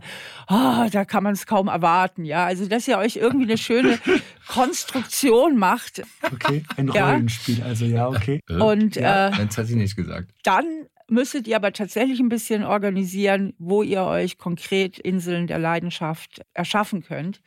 [0.49, 2.45] oh, da kann man es kaum erwarten, ja.
[2.45, 3.99] Also, dass ihr euch irgendwie eine schöne
[4.47, 6.01] Konstruktion macht.
[6.32, 8.41] Okay, ein Rollenspiel, also ja, okay.
[8.47, 10.32] Und ja, äh, das hat sie nicht gesagt.
[10.43, 16.41] Dann müsstet ihr aber tatsächlich ein bisschen organisieren, wo ihr euch konkret Inseln der Leidenschaft
[16.53, 17.41] erschaffen könnt,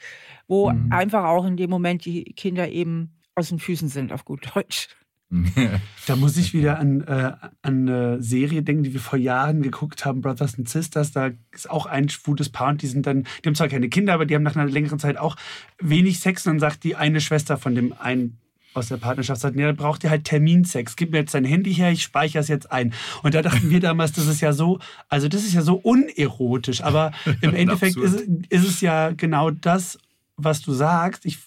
[0.48, 0.92] wo mhm.
[0.92, 4.88] einfach auch in dem Moment die Kinder eben aus den Füßen sind, auf gut Deutsch.
[6.06, 10.04] da muss ich wieder an, äh, an eine Serie denken, die wir vor Jahren geguckt
[10.04, 11.12] haben, Brothers and Sisters.
[11.12, 14.12] Da ist auch ein schwules Paar und die sind dann, die haben zwar keine Kinder,
[14.12, 15.36] aber die haben nach einer längeren Zeit auch
[15.80, 16.46] wenig Sex.
[16.46, 18.38] Und dann sagt die eine Schwester von dem einen
[18.74, 20.96] aus der Partnerschaft sagt, nee, dann braucht ihr halt Terminsex.
[20.96, 22.92] Gib mir jetzt dein Handy her, ich speichere es jetzt ein.
[23.22, 26.82] Und da dachten wir damals, das ist ja so, also das ist ja so unerotisch.
[26.82, 29.98] Aber im Endeffekt ist, ist es ja genau das,
[30.36, 31.24] was du sagst.
[31.26, 31.38] Ich,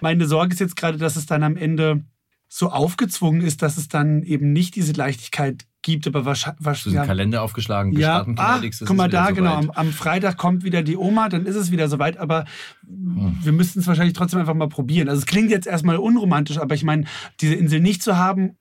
[0.00, 2.04] meine Sorge ist jetzt gerade, dass es dann am Ende
[2.48, 6.66] so aufgezwungen ist, dass es dann eben nicht diese Leichtigkeit gibt, aber wahrscheinlich.
[6.66, 7.92] Hast du einen Kalender aufgeschlagen?
[7.92, 9.54] Ja, ah, guck mal da, genau.
[9.54, 12.46] Am, am, Freitag kommt wieder die Oma, dann ist es wieder soweit, aber
[12.86, 13.38] hm.
[13.42, 15.08] wir müssten es wahrscheinlich trotzdem einfach mal probieren.
[15.08, 17.04] Also es klingt jetzt erstmal unromantisch, aber ich meine,
[17.40, 18.56] diese Insel nicht zu haben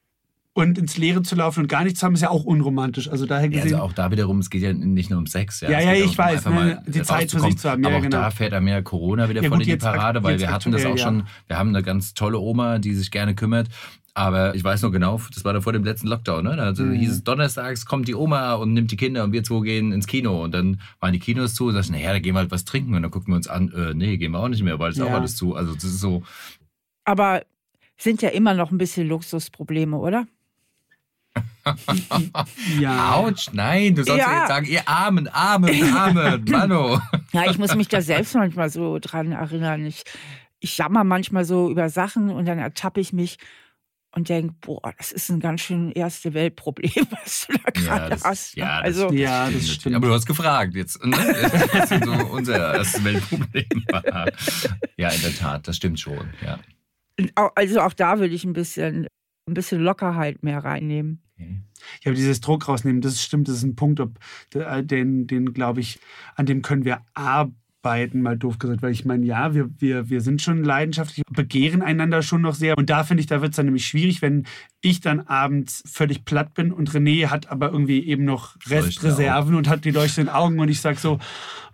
[0.57, 3.11] und ins Leere zu laufen und gar nichts zu haben, ist ja auch unromantisch.
[3.11, 3.69] Also daher gesehen.
[3.69, 5.61] Ja, also auch da wiederum, es geht ja nicht nur um Sex.
[5.61, 7.85] Ja, ja, ja ich weiß, ne, die Zeit für sich zu haben.
[7.85, 8.17] Aber ja, auch genau.
[8.17, 10.71] da fährt er mehr Corona wieder ja, voll gut, in die Parade, weil wir hatten
[10.71, 13.67] das auch schon, wir haben eine ganz tolle Oma, die sich gerne kümmert.
[14.15, 16.53] Aber ich weiß noch genau, das war da vor dem letzten Lockdown, ne?
[16.53, 16.93] Also mhm.
[16.93, 20.07] hieß es, donnerstags kommt die Oma und nimmt die Kinder und wir zwei gehen ins
[20.07, 20.43] Kino.
[20.43, 22.95] Und dann waren die Kinos zu und sagten, naja, da gehen wir halt was trinken.
[22.95, 24.97] Und dann gucken wir uns an, äh, nee, gehen wir auch nicht mehr, weil es
[24.97, 25.05] ja.
[25.05, 25.53] auch alles zu.
[25.53, 26.23] Also das ist so.
[27.05, 27.43] Aber
[27.95, 30.25] sind ja immer noch ein bisschen Luxusprobleme, oder?
[32.79, 33.15] ja.
[33.15, 34.39] Autsch, nein, du sollst ja.
[34.39, 37.01] jetzt sagen, ihr Armen, Armen, Armen, Mano.
[37.33, 39.85] Ja, ich muss mich da selbst manchmal so dran erinnern.
[39.85, 40.03] Ich,
[40.59, 43.37] ich jammer manchmal so über Sachen und dann ertappe ich mich
[44.11, 48.23] und denke, boah, das ist ein ganz schön erste Weltproblem, was du da gerade ja,
[48.23, 48.55] hast.
[48.55, 49.95] Ja, also, das, ja, das stimmt.
[49.95, 51.03] Aber du hast gefragt jetzt.
[51.05, 51.15] Ne?
[51.71, 53.85] Das ist so unser erstes Weltproblem.
[54.97, 56.29] ja, in der Tat, das stimmt schon.
[56.43, 56.59] Ja.
[57.55, 59.07] Also auch da würde ich ein bisschen,
[59.47, 61.21] ein bisschen Lockerheit mehr reinnehmen.
[62.03, 64.19] Ja, aber dieses Druck rausnehmen, das stimmt, das ist ein Punkt, ob,
[64.53, 65.99] den, den glaube ich,
[66.35, 70.21] an dem können wir arbeiten, mal doof gesagt, weil ich meine, ja, wir, wir, wir
[70.21, 72.77] sind schon leidenschaftlich, begehren einander schon noch sehr.
[72.77, 74.45] Und da finde ich, da wird es dann nämlich schwierig, wenn
[74.81, 79.69] ich dann abends völlig platt bin und René hat aber irgendwie eben noch Restreserven und
[79.69, 81.19] hat die leuchtenden Augen und ich sage so,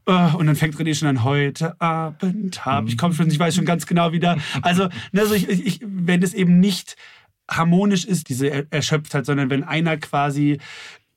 [0.05, 3.55] Uh, und dann fängt René schon an, heute Abend hab ich komme schon, ich weiß
[3.55, 4.37] schon ganz genau wieder.
[4.61, 6.97] Also, also ich, ich, wenn es eben nicht
[7.49, 10.59] harmonisch ist, diese Erschöpftheit, sondern wenn einer quasi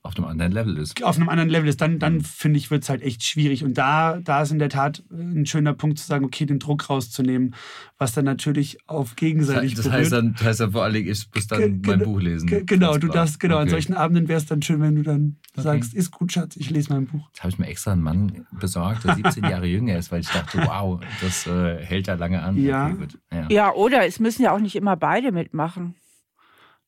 [0.07, 1.03] auf einem anderen Level ist.
[1.03, 3.65] Auf einem anderen Level ist, dann, dann finde ich, wird es halt echt schwierig.
[3.65, 6.89] Und da, da ist in der Tat ein schöner Punkt zu sagen, okay, den Druck
[6.89, 7.55] rauszunehmen,
[7.99, 11.47] was dann natürlich auf gegenseitig Das, heißt dann, das heißt dann vor allem, ich muss
[11.49, 12.67] dann mein Buch lesen.
[12.67, 13.63] Genau, du darfst, genau, okay.
[13.65, 15.63] an solchen Abenden wäre es dann schön, wenn du dann okay.
[15.63, 17.29] sagst, ist gut, Schatz, ich lese mein Buch.
[17.33, 20.29] Jetzt habe ich mir extra einen Mann besorgt, der 17 Jahre jünger ist, weil ich
[20.29, 22.57] dachte, wow, das äh, hält da lange an.
[22.57, 22.91] Ja.
[22.93, 23.47] Okay, ja.
[23.51, 25.97] ja, oder es müssen ja auch nicht immer beide mitmachen.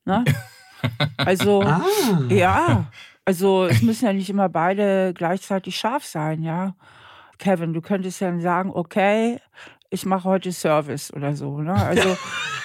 [0.09, 0.25] Ne?
[1.19, 1.83] Also, ah.
[2.31, 2.87] ja,
[3.25, 6.75] also es müssen ja nicht immer beide gleichzeitig scharf sein, ja.
[7.39, 9.39] Kevin, du könntest ja sagen, okay,
[9.91, 11.75] ich mache heute Service oder so, ne?
[11.75, 12.17] Also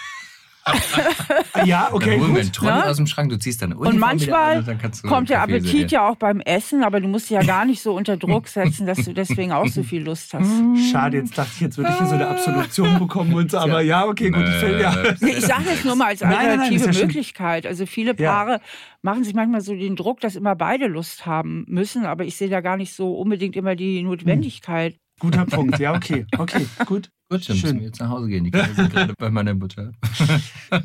[1.66, 2.12] ja, okay.
[2.12, 2.86] Dann holen wir einen Trolley ja?
[2.86, 5.90] aus dem Schrank, du ziehst deine Uniform Und manchmal an, kommt der Appetit servieren.
[5.90, 8.88] ja auch beim Essen, aber du musst dich ja gar nicht so unter Druck setzen,
[8.88, 10.50] dass du deswegen auch so viel Lust hast.
[10.92, 13.82] Schade, jetzt dachte ich, jetzt würde ich hier so eine Absolution bekommen und so, aber
[13.82, 14.44] ja, okay, gut.
[14.44, 14.96] Ich, ja.
[15.20, 17.66] ich sage das nur mal als alternative nein, nein, Möglichkeit.
[17.66, 18.62] Also viele Paare ja.
[19.02, 22.50] machen sich manchmal so den Druck, dass immer beide Lust haben müssen, aber ich sehe
[22.50, 24.96] da gar nicht so unbedingt immer die Notwendigkeit.
[25.24, 27.10] Guter Punkt, ja, okay, okay, gut.
[27.30, 28.44] Gut, dann müssen wir jetzt nach Hause gehen.
[28.44, 29.94] Die Kinder sind gerade bei meiner Mutter.
[30.70, 30.82] das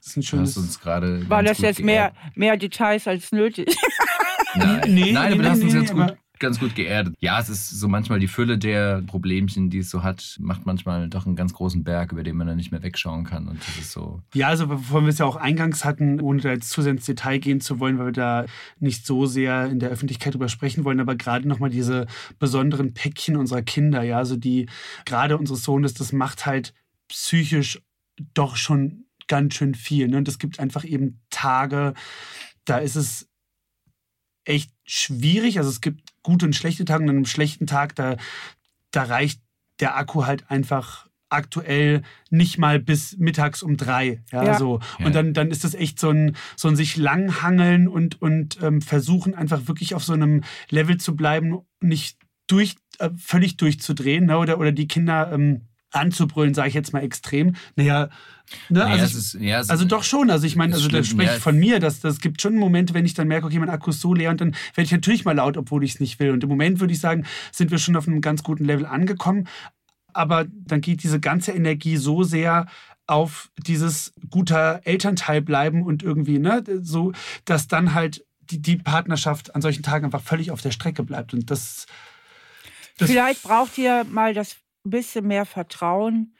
[0.00, 0.56] ist ein schönes.
[0.56, 3.76] Uns gerade War das jetzt mehr, mehr Details als nötig?
[4.56, 7.14] Nein, nee, Nein aber nee, das nee, uns jetzt gut ganz gut geerdet.
[7.20, 11.08] Ja, es ist so manchmal die Fülle der Problemchen, die es so hat, macht manchmal
[11.08, 13.48] doch einen ganz großen Berg, über den man dann nicht mehr wegschauen kann.
[13.48, 14.22] Und das ist so.
[14.34, 17.06] Ja, also bevor wir es ja auch eingangs hatten, ohne da jetzt zu sehr ins
[17.06, 18.46] Detail gehen zu wollen, weil wir da
[18.78, 22.06] nicht so sehr in der Öffentlichkeit drüber sprechen wollen, aber gerade nochmal diese
[22.38, 24.66] besonderen Päckchen unserer Kinder, ja, also die
[25.04, 26.74] gerade unseres Sohnes, das macht halt
[27.08, 27.80] psychisch
[28.34, 30.08] doch schon ganz schön viel.
[30.08, 30.18] Ne?
[30.18, 31.94] Und es gibt einfach eben Tage,
[32.64, 33.28] da ist es
[34.44, 35.58] echt schwierig.
[35.58, 38.16] Also es gibt gute und schlechte Tage und an einem schlechten Tag, da,
[38.90, 39.40] da reicht
[39.78, 44.22] der Akku halt einfach aktuell nicht mal bis mittags um drei.
[44.32, 44.58] Ja, ja.
[44.58, 44.80] so.
[44.98, 48.82] Und dann, dann ist das echt so ein, so ein sich langhangeln und, und ähm,
[48.82, 54.38] versuchen einfach wirklich auf so einem Level zu bleiben, nicht durch, äh, völlig durchzudrehen ne?
[54.38, 57.56] oder, oder die Kinder ähm, anzubrüllen, sage ich jetzt mal extrem.
[57.76, 58.08] Naja,
[58.68, 60.30] ne, naja, also, ist, ja, also doch schon.
[60.30, 61.38] Also ich meine, also das spricht ja.
[61.38, 64.00] von mir, dass das gibt schon Momente, wenn ich dann merke, okay, mein Akku ist
[64.00, 66.30] so leer und dann werde ich natürlich mal laut, obwohl ich es nicht will.
[66.30, 69.48] Und im Moment würde ich sagen, sind wir schon auf einem ganz guten Level angekommen.
[70.12, 72.66] Aber dann geht diese ganze Energie so sehr
[73.06, 77.12] auf dieses guter Elternteil bleiben und irgendwie, ne, so,
[77.44, 81.34] dass dann halt die, die Partnerschaft an solchen Tagen einfach völlig auf der Strecke bleibt.
[81.34, 81.86] Und das,
[82.98, 86.34] das Vielleicht braucht ihr mal das ein bisschen mehr Vertrauen,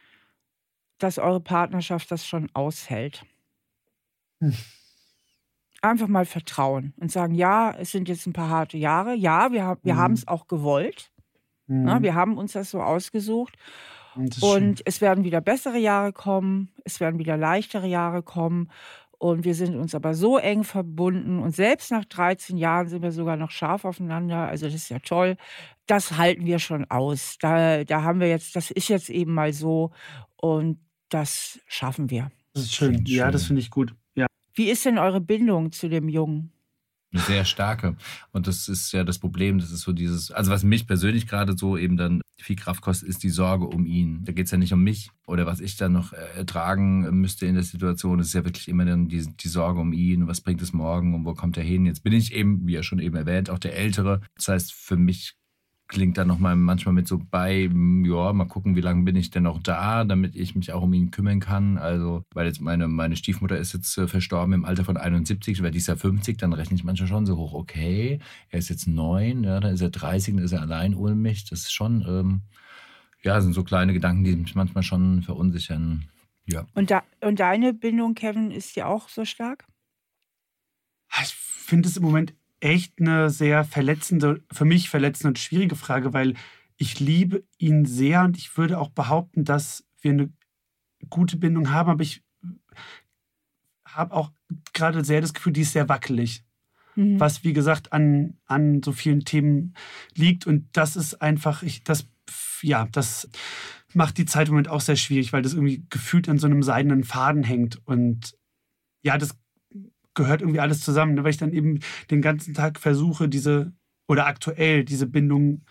[0.99, 3.25] dass eure Partnerschaft das schon aushält.
[4.41, 4.55] Hm.
[5.83, 9.15] Einfach mal vertrauen und sagen, ja, es sind jetzt ein paar harte Jahre.
[9.15, 10.01] Ja, wir, wir hm.
[10.01, 11.11] haben es auch gewollt.
[11.67, 11.85] Hm.
[11.85, 13.57] Na, wir haben uns das so ausgesucht.
[14.15, 14.75] Und schön.
[14.87, 18.71] es werden wieder bessere Jahre kommen, es werden wieder leichtere Jahre kommen.
[19.19, 21.39] Und wir sind uns aber so eng verbunden.
[21.39, 24.49] Und selbst nach 13 Jahren sind wir sogar noch scharf aufeinander.
[24.49, 25.37] Also das ist ja toll.
[25.87, 27.39] Das halten wir schon aus.
[27.41, 29.91] Da, da haben wir jetzt, das ist jetzt eben mal so.
[30.37, 32.31] Und das schaffen wir.
[32.53, 33.05] Das ist schön.
[33.07, 33.95] Ja, das finde ich gut.
[34.15, 34.27] Ja.
[34.55, 36.53] Wie ist denn eure Bindung zu dem Jungen?
[37.17, 37.97] Eine sehr starke.
[38.33, 41.57] Und das ist ja das Problem, das ist so dieses, also was mich persönlich gerade
[41.57, 44.23] so eben dann viel Kraft kostet, ist die Sorge um ihn.
[44.25, 47.55] Da geht es ja nicht um mich oder was ich dann noch ertragen müsste in
[47.55, 48.21] der Situation.
[48.21, 51.15] Es ist ja wirklich immer dann die, die Sorge um ihn, was bringt es morgen
[51.15, 51.87] und wo kommt er hin.
[51.87, 54.21] Jetzt bin ich eben, wie er schon eben erwähnt, auch der Ältere.
[54.35, 55.37] Das heißt, für mich
[55.89, 57.71] klingt dann nochmal manchmal mit so bei,
[58.03, 60.93] ja, mal gucken, wie lange bin ich denn noch da, damit ich mich auch um
[60.93, 61.79] ihn kümmern kann.
[61.79, 65.71] Also, weil jetzt meine, meine Stiefmutter ist jetzt äh, verstorben im Alter von 71, weil
[65.71, 68.19] die ist ja 50, dann rechne ich manchmal schon so hoch, okay,
[68.51, 71.45] er ist jetzt neun, ja, dann ist er 30, dann ist er allein ohne mich.
[71.45, 72.41] Das ist schon, ähm,
[73.23, 76.07] ja, sind so kleine Gedanken, die mich manchmal schon verunsichern.
[76.47, 76.67] Ja.
[76.75, 79.65] Und, da, und deine Bindung, Kevin, ist ja auch so stark?
[81.23, 86.13] Ich finde es im Moment echt eine sehr verletzende, für mich verletzende und schwierige Frage,
[86.13, 86.35] weil
[86.77, 90.33] ich liebe ihn sehr und ich würde auch behaupten, dass wir eine
[91.09, 92.23] gute Bindung haben, aber ich
[93.85, 94.31] habe auch
[94.73, 96.45] gerade sehr das Gefühl, die ist sehr wackelig.
[96.97, 97.19] Mhm.
[97.21, 99.75] Was, wie gesagt, an, an so vielen Themen
[100.15, 100.47] liegt.
[100.47, 102.07] Und das ist einfach, ich, das,
[102.63, 103.29] ja, das
[103.95, 106.63] macht die Zeit im Moment auch sehr schwierig, weil das irgendwie gefühlt an so einem
[106.63, 107.81] seidenen Faden hängt.
[107.87, 108.37] Und
[109.03, 109.37] ja, das
[110.17, 111.23] gehört irgendwie alles zusammen, ne?
[111.23, 111.79] weil ich dann eben
[112.11, 113.73] den ganzen Tag versuche, diese
[114.09, 115.63] oder aktuell diese Bindung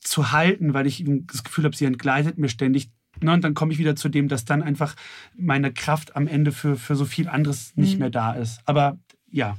[0.00, 2.90] zu halten, weil ich eben das Gefühl habe, sie entgleitet mir ständig.
[3.20, 3.32] Ne?
[3.32, 4.94] Und dann komme ich wieder zu dem, dass dann einfach
[5.36, 8.00] meine Kraft am Ende für, für so viel anderes nicht mhm.
[8.00, 8.60] mehr da ist.
[8.66, 8.98] Aber
[9.30, 9.56] ja.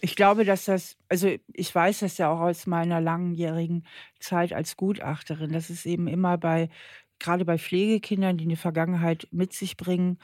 [0.00, 3.84] Ich glaube, dass das, also ich weiß das ja auch aus meiner langjährigen
[4.20, 6.68] Zeit als Gutachterin, dass es eben immer bei,
[7.18, 10.18] gerade bei Pflegekindern, die eine Vergangenheit mit sich bringen,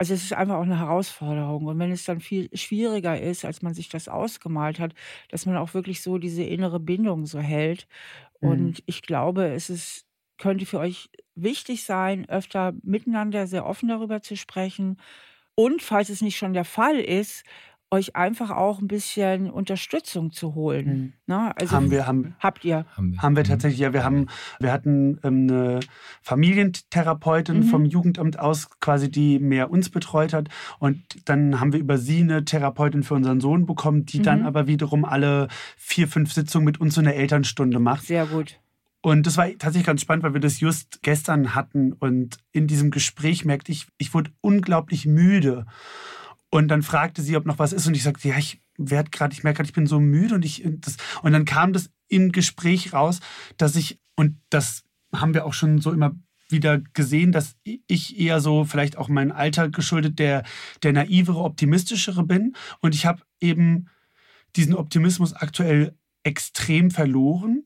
[0.00, 1.66] also es ist einfach auch eine Herausforderung.
[1.66, 4.94] Und wenn es dann viel schwieriger ist, als man sich das ausgemalt hat,
[5.30, 7.86] dass man auch wirklich so diese innere Bindung so hält.
[8.42, 8.50] Mhm.
[8.50, 10.06] Und ich glaube, es ist,
[10.38, 14.98] könnte für euch wichtig sein, öfter miteinander sehr offen darüber zu sprechen.
[15.56, 17.44] Und falls es nicht schon der Fall ist,
[17.90, 20.86] euch einfach auch ein bisschen Unterstützung zu holen.
[20.86, 21.12] Mhm.
[21.26, 21.52] Ne?
[21.56, 22.86] Also haben wir, haben, habt ihr?
[22.96, 23.48] Haben wir, haben wir mhm.
[23.48, 23.92] tatsächlich, ja.
[23.92, 24.28] Wir, haben,
[24.60, 25.80] wir hatten ähm, eine
[26.22, 27.64] Familientherapeutin mhm.
[27.64, 30.48] vom Jugendamt aus, quasi, die mehr uns betreut hat.
[30.78, 34.24] Und dann haben wir über sie eine Therapeutin für unseren Sohn bekommen, die mhm.
[34.24, 38.06] dann aber wiederum alle vier, fünf Sitzungen mit uns so eine Elternstunde macht.
[38.06, 38.60] Sehr gut.
[39.02, 41.92] Und das war tatsächlich ganz spannend, weil wir das just gestern hatten.
[41.94, 45.66] Und in diesem Gespräch merkte ich, ich wurde unglaublich müde.
[46.50, 47.86] Und dann fragte sie, ob noch was ist.
[47.86, 50.34] Und ich sagte, ja, ich werde gerade, ich merke gerade, ich bin so müde.
[50.34, 53.20] Und ich das, und dann kam das im Gespräch raus,
[53.56, 54.82] dass ich, und das
[55.14, 56.16] haben wir auch schon so immer
[56.48, 60.42] wieder gesehen, dass ich eher so vielleicht auch mein Alter geschuldet der,
[60.82, 62.56] der naivere, optimistischere bin.
[62.80, 63.86] Und ich habe eben
[64.56, 67.64] diesen Optimismus aktuell extrem verloren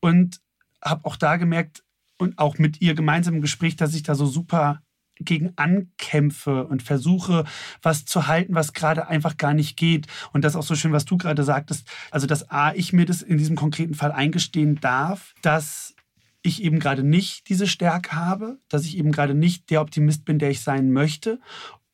[0.00, 0.40] und
[0.82, 1.84] habe auch da gemerkt
[2.18, 4.82] und auch mit ihr gemeinsam im Gespräch, dass ich da so super
[5.20, 7.44] gegen ankämpfe und versuche,
[7.82, 10.06] was zu halten, was gerade einfach gar nicht geht.
[10.32, 11.88] Und das ist auch so schön, was du gerade sagtest.
[12.10, 15.94] Also, dass A, ich mir das in diesem konkreten Fall eingestehen darf, dass
[16.42, 20.38] ich eben gerade nicht diese Stärke habe, dass ich eben gerade nicht der Optimist bin,
[20.38, 21.40] der ich sein möchte.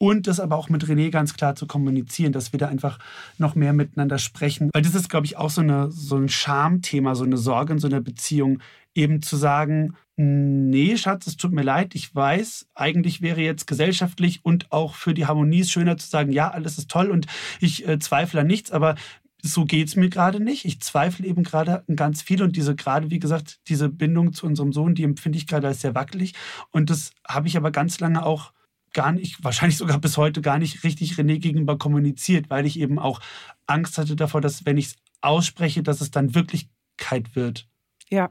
[0.03, 2.99] Und das aber auch mit René ganz klar zu kommunizieren, dass wir da einfach
[3.37, 4.71] noch mehr miteinander sprechen.
[4.73, 7.79] Weil das ist, glaube ich, auch so, eine, so ein Schamthema, so eine Sorge in
[7.79, 8.61] so einer Beziehung,
[8.95, 14.45] eben zu sagen, nee, Schatz, es tut mir leid, ich weiß, eigentlich wäre jetzt gesellschaftlich
[14.45, 17.27] und auch für die Harmonie schöner zu sagen, ja, alles ist toll und
[17.59, 18.97] ich äh, zweifle an nichts, aber
[19.43, 20.67] so geht es mir gerade nicht.
[20.67, 24.75] Ich zweifle eben gerade ganz viel und diese gerade, wie gesagt, diese Bindung zu unserem
[24.75, 26.35] Sohn, die empfinde ich gerade als sehr wackelig.
[26.71, 28.53] Und das habe ich aber ganz lange auch
[28.93, 32.99] gar nicht, wahrscheinlich sogar bis heute gar nicht richtig René gegenüber kommuniziert, weil ich eben
[32.99, 33.21] auch
[33.67, 37.67] Angst hatte davor, dass wenn ich es ausspreche, dass es dann Wirklichkeit wird.
[38.11, 38.31] Ja,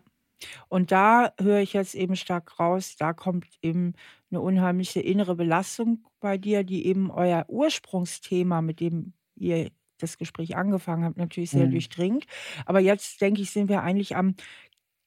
[0.69, 3.93] und da höre ich jetzt eben stark raus, da kommt eben
[4.31, 10.55] eine unheimliche innere Belastung bei dir, die eben euer Ursprungsthema, mit dem ihr das Gespräch
[10.55, 11.69] angefangen habt, natürlich sehr Mhm.
[11.69, 12.25] durchdringt.
[12.65, 14.35] Aber jetzt denke ich, sind wir eigentlich am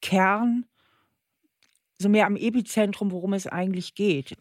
[0.02, 0.66] Kern,
[1.98, 4.36] so mehr am Epizentrum, worum es eigentlich geht.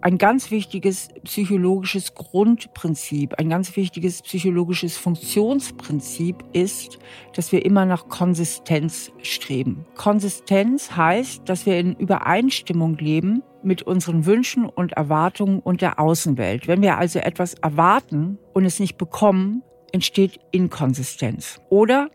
[0.00, 6.98] Ein ganz wichtiges psychologisches Grundprinzip, ein ganz wichtiges psychologisches Funktionsprinzip ist,
[7.34, 9.86] dass wir immer nach Konsistenz streben.
[9.96, 16.68] Konsistenz heißt, dass wir in Übereinstimmung leben mit unseren Wünschen und Erwartungen und der Außenwelt.
[16.68, 21.60] Wenn wir also etwas erwarten und es nicht bekommen, entsteht Inkonsistenz.
[21.70, 22.10] Oder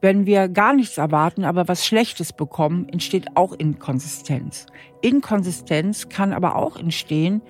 [0.00, 4.66] wenn wir gar nichts erwarten, aber was Schlechtes bekommen, entsteht auch Inkonsistenz.
[5.00, 7.42] Inkonsistenz kann aber auch entstehen,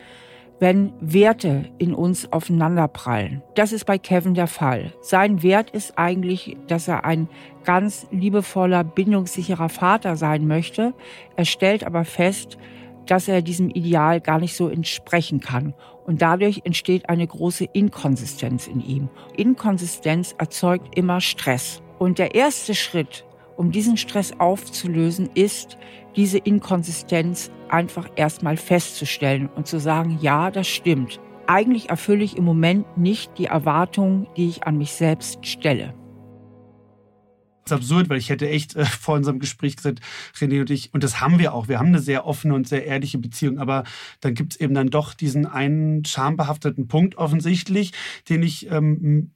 [0.58, 3.42] wenn Werte in uns aufeinanderprallen.
[3.54, 4.92] Das ist bei Kevin der Fall.
[5.02, 7.28] Sein Wert ist eigentlich, dass er ein
[7.64, 10.94] ganz liebevoller, bindungssicherer Vater sein möchte.
[11.36, 12.56] Er stellt aber fest,
[13.06, 15.74] dass er diesem Ideal gar nicht so entsprechen kann.
[16.06, 19.08] Und dadurch entsteht eine große Inkonsistenz in ihm.
[19.36, 21.82] Inkonsistenz erzeugt immer Stress.
[21.98, 23.24] Und der erste Schritt,
[23.56, 25.78] um diesen Stress aufzulösen, ist,
[26.14, 31.20] diese Inkonsistenz einfach erstmal festzustellen und zu sagen, ja, das stimmt.
[31.46, 35.94] Eigentlich erfülle ich im Moment nicht die Erwartungen, die ich an mich selbst stelle.
[37.64, 40.00] Das ist absurd, weil ich hätte echt äh, vor unserem Gespräch gesagt,
[40.36, 42.86] René und ich, und das haben wir auch, wir haben eine sehr offene und sehr
[42.86, 43.82] ehrliche Beziehung, aber
[44.20, 47.92] dann gibt es eben dann doch diesen einen schambehafteten Punkt offensichtlich,
[48.28, 49.32] den ich ähm,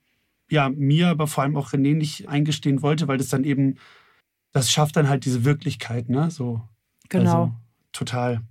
[0.51, 3.77] ja, mir, aber vor allem auch René nicht eingestehen wollte, weil das dann eben,
[4.53, 6.31] das schafft dann halt diese Wirklichkeit, ne?
[6.31, 6.61] So.
[7.09, 7.31] Genau.
[7.31, 7.55] Also,
[7.93, 8.43] total.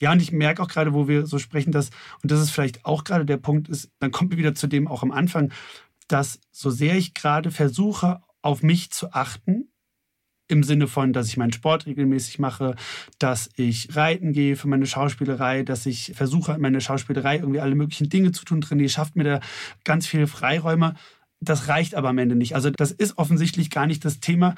[0.00, 1.90] Ja, und ich merke auch gerade, wo wir so sprechen, dass,
[2.22, 4.86] und das ist vielleicht auch gerade der Punkt, ist, dann kommt mir wieder zu dem
[4.86, 5.52] auch am Anfang,
[6.08, 9.68] dass so sehr ich gerade versuche, auf mich zu achten,
[10.48, 12.76] im Sinne von, dass ich meinen Sport regelmäßig mache,
[13.18, 18.08] dass ich reiten gehe für meine Schauspielerei, dass ich versuche, meine Schauspielerei irgendwie alle möglichen
[18.08, 18.62] Dinge zu tun.
[18.62, 19.40] René schafft mir da
[19.84, 20.94] ganz viele Freiräume.
[21.40, 22.54] Das reicht aber am Ende nicht.
[22.54, 24.54] Also das ist offensichtlich gar nicht das Thema,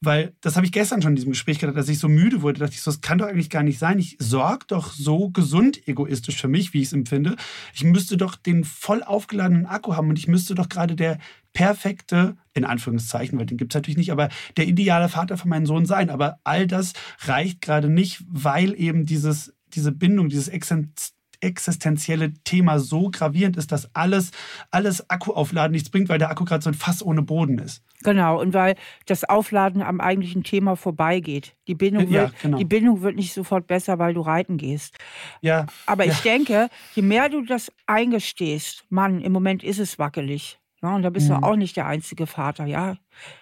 [0.00, 2.58] weil das habe ich gestern schon in diesem Gespräch gedacht, dass ich so müde wurde.
[2.58, 3.98] Da dachte ich so, das kann doch eigentlich gar nicht sein.
[3.98, 7.36] Ich sorge doch so gesund egoistisch für mich, wie ich es empfinde.
[7.74, 11.18] Ich müsste doch den voll aufgeladenen Akku haben und ich müsste doch gerade der
[11.54, 15.66] perfekte, in Anführungszeichen, weil den gibt es natürlich nicht, aber der ideale Vater für meinen
[15.66, 16.10] Sohn sein.
[16.10, 22.78] Aber all das reicht gerade nicht, weil eben dieses, diese Bindung, dieses Exzenz existenzielle Thema
[22.78, 24.30] so gravierend ist, dass alles,
[24.70, 27.82] alles Akkuaufladen nichts bringt, weil der Akku gerade so ein Fass ohne Boden ist.
[28.02, 28.76] Genau, und weil
[29.06, 31.54] das Aufladen am eigentlichen Thema vorbeigeht.
[31.66, 32.58] Die Bindung, ja, wird, genau.
[32.58, 34.96] die Bindung wird nicht sofort besser, weil du reiten gehst.
[35.40, 35.66] Ja.
[35.86, 36.12] Aber ja.
[36.12, 40.58] ich denke, je mehr du das eingestehst, Mann, im Moment ist es wackelig.
[40.82, 41.40] Ja, und da bist mhm.
[41.40, 42.96] du auch nicht der einzige Vater, ja.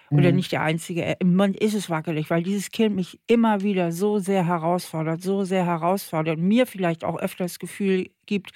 [0.09, 0.37] Oder mhm.
[0.37, 1.03] nicht der einzige.
[1.03, 5.21] Äh, Im Moment ist es wackelig, weil dieses Kind mich immer wieder so sehr herausfordert,
[5.21, 8.51] so sehr herausfordert und mir vielleicht auch öfter das Gefühl gibt,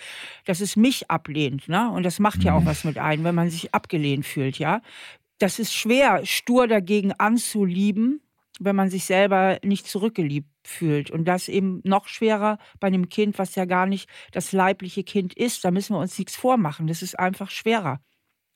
[0.46, 1.68] dass es mich ablehnt.
[1.68, 1.92] Ne?
[1.92, 2.68] Und das macht ja auch mhm.
[2.68, 4.82] was mit einem, wenn man sich abgelehnt fühlt, ja.
[5.40, 8.22] Das ist schwer, stur dagegen anzulieben,
[8.60, 11.12] wenn man sich selber nicht zurückgeliebt fühlt.
[11.12, 15.34] Und das eben noch schwerer bei einem Kind, was ja gar nicht das leibliche Kind
[15.34, 15.64] ist.
[15.64, 16.88] Da müssen wir uns nichts vormachen.
[16.88, 18.02] Das ist einfach schwerer.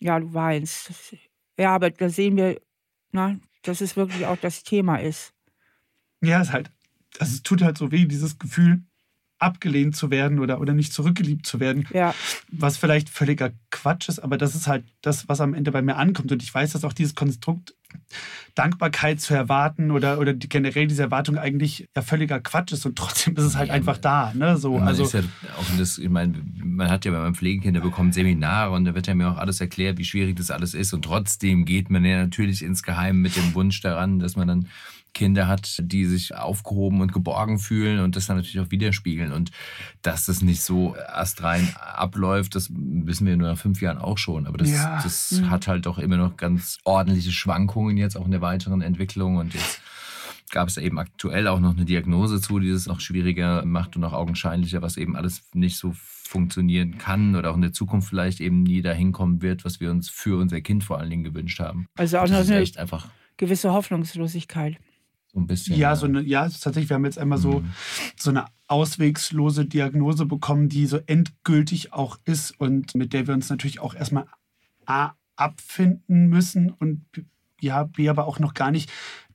[0.03, 0.91] Ja, du weinst.
[1.57, 2.59] Ja, aber da sehen wir,
[3.13, 5.33] na, dass es wirklich auch das Thema ist.
[6.21, 6.69] Ja, es halt,
[7.19, 8.83] also es tut halt so weh, dieses Gefühl,
[9.39, 11.87] abgelehnt zu werden oder, oder nicht zurückgeliebt zu werden.
[11.93, 12.13] Ja.
[12.49, 15.95] Was vielleicht völliger Quatsch ist, aber das ist halt das, was am Ende bei mir
[15.95, 16.33] ankommt.
[16.33, 17.73] Und ich weiß, dass auch dieses Konstrukt
[18.55, 22.97] Dankbarkeit zu erwarten oder, oder die, generell diese Erwartung eigentlich ja völliger Quatsch ist und
[22.97, 24.31] trotzdem ist es halt ja, einfach da.
[24.35, 24.57] Ne?
[24.57, 25.23] So, also, ja
[25.57, 26.33] auch das, ich meine,
[26.63, 29.37] man hat ja bei meinem Pflegekind, der bekommt Seminare und da wird ja mir auch
[29.37, 33.35] alles erklärt, wie schwierig das alles ist und trotzdem geht man ja natürlich insgeheim mit
[33.35, 34.67] dem Wunsch daran, dass man dann
[35.13, 39.31] Kinder hat, die sich aufgehoben und geborgen fühlen und das dann natürlich auch widerspiegeln.
[39.31, 39.51] Und
[40.01, 44.47] dass das nicht so astrein abläuft, das wissen wir nur nach fünf Jahren auch schon.
[44.47, 45.01] Aber das, ja.
[45.03, 45.49] das mhm.
[45.49, 49.37] hat halt doch immer noch ganz ordentliche Schwankungen jetzt auch in der weiteren Entwicklung.
[49.37, 49.81] Und jetzt
[50.49, 54.03] gab es eben aktuell auch noch eine Diagnose zu, die es noch schwieriger macht und
[54.03, 58.41] auch augenscheinlicher, was eben alles nicht so funktionieren kann oder auch in der Zukunft vielleicht
[58.41, 61.59] eben nie dahin kommen wird, was wir uns für unser Kind vor allen Dingen gewünscht
[61.59, 61.87] haben.
[61.95, 62.65] Also auch noch eine
[63.37, 64.77] gewisse Hoffnungslosigkeit.
[65.33, 65.75] So ein bisschen.
[65.77, 67.73] Ja, so eine, ja, tatsächlich, wir haben jetzt einmal so, mhm.
[68.17, 73.49] so eine auswegslose Diagnose bekommen, die so endgültig auch ist und mit der wir uns
[73.49, 74.27] natürlich auch erstmal
[74.85, 77.05] A, abfinden müssen und
[77.59, 78.91] ja, B, aber auch noch gar nicht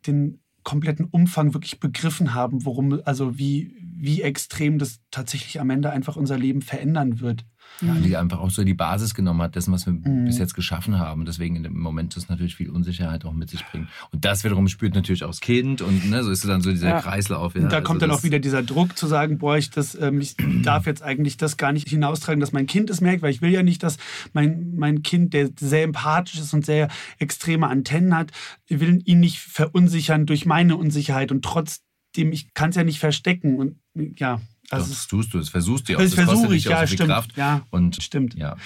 [0.07, 5.91] den kompletten Umfang wirklich begriffen haben, worum, also wie, wie extrem das tatsächlich am Ende
[5.91, 7.45] einfach unser Leben verändern wird.
[7.81, 10.25] Ja, die einfach auch so die Basis genommen hat, dessen, was wir mhm.
[10.25, 11.25] bis jetzt geschaffen haben.
[11.25, 13.89] Deswegen im Moment das natürlich viel Unsicherheit auch mit sich bringt.
[14.11, 16.71] Und das wiederum spürt natürlich auch das Kind und ne, so ist es dann so
[16.71, 17.01] dieser ja.
[17.01, 17.55] Kreislauf.
[17.55, 17.63] Ja.
[17.63, 20.21] Und da also kommt dann auch wieder dieser Druck zu sagen, boah, ich, das, ähm,
[20.21, 23.43] ich darf jetzt eigentlich das gar nicht hinaustragen, dass mein Kind es merkt, weil ich
[23.43, 23.97] will ja nicht, dass
[24.33, 26.89] mein, mein Kind, der sehr empathisch ist und sehr
[27.19, 28.33] extreme Antennen hat,
[28.67, 32.99] ich will ihn nicht verunsichern durch meine Unsicherheit und trotzdem, ich kann es ja nicht
[32.99, 33.77] verstecken und
[34.19, 34.41] ja,
[34.71, 35.99] also das tust du, das versuchst du auch.
[36.03, 37.11] Das, das versuche ich, ja, stimmt.
[37.11, 37.37] Kraft.
[37.37, 38.35] Ja, und, stimmt.
[38.35, 38.57] Ja.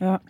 [0.00, 0.20] ja.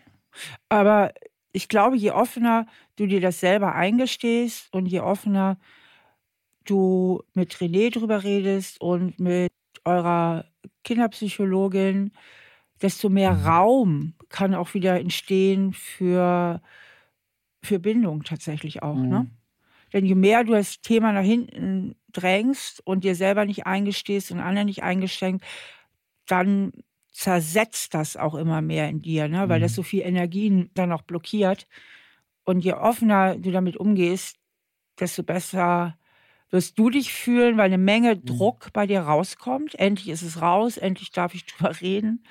[0.69, 1.13] Aber
[1.53, 2.67] ich glaube, je offener
[2.97, 5.59] du dir das selber eingestehst und je offener
[6.65, 9.53] du mit René drüber redest und mit
[9.85, 10.45] eurer
[10.85, 12.13] Kinderpsychologin,
[12.81, 13.47] desto mehr mhm.
[13.47, 16.61] Raum kann auch wieder entstehen für,
[17.63, 18.97] für Bindung tatsächlich auch.
[18.97, 19.03] Ne?
[19.03, 19.11] Mhm.
[19.11, 19.31] Ne?
[19.93, 24.41] Denn je mehr du das Thema nach hinten drängst und dir selber nicht eingestehst und
[24.41, 25.45] anderen nicht eingeschränkt,
[26.27, 26.73] dann
[27.13, 29.49] zersetzt das auch immer mehr in dir, ne?
[29.49, 29.63] weil mhm.
[29.63, 31.67] das so viel Energien dann auch blockiert.
[32.45, 34.37] Und je offener du damit umgehst,
[34.99, 35.97] desto besser
[36.51, 38.25] wirst du dich fühlen, weil eine Menge mhm.
[38.25, 39.75] Druck bei dir rauskommt.
[39.77, 42.25] Endlich ist es raus, endlich darf ich drüber reden.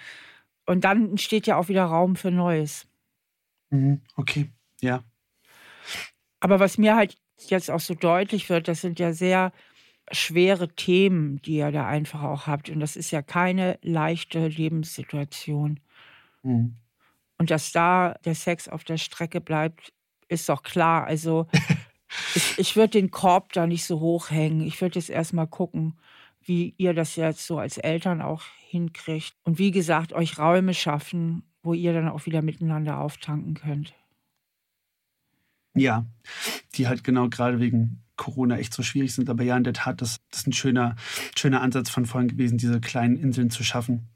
[0.66, 2.88] Und dann entsteht ja auch wieder Raum für Neues.
[3.72, 5.04] Mhm, okay, ja.
[6.40, 9.52] Aber was mir halt jetzt auch so deutlich wird, das sind ja sehr
[10.12, 12.70] schwere Themen, die ihr da einfach auch habt.
[12.70, 15.80] Und das ist ja keine leichte Lebenssituation.
[16.44, 16.76] Mhm.
[17.38, 19.94] Und dass da der Sex auf der Strecke bleibt,
[20.28, 21.06] ist doch klar.
[21.06, 21.48] Also
[22.36, 24.62] ich, ich würde den Korb da nicht so hochhängen.
[24.62, 25.98] Ich würde jetzt erstmal gucken,
[26.44, 29.34] wie ihr das jetzt so als Eltern auch hinkriegt.
[29.44, 33.94] Und wie gesagt, euch Räume schaffen, wo ihr dann auch wieder miteinander auftanken könnt.
[35.74, 36.06] Ja,
[36.76, 39.30] die halt genau gerade wegen Corona echt so schwierig sind.
[39.32, 40.96] Aber ja, in der Tat, das, das ist ein schöner,
[41.36, 44.10] schöner Ansatz von vorhin gewesen, diese kleinen Inseln zu schaffen.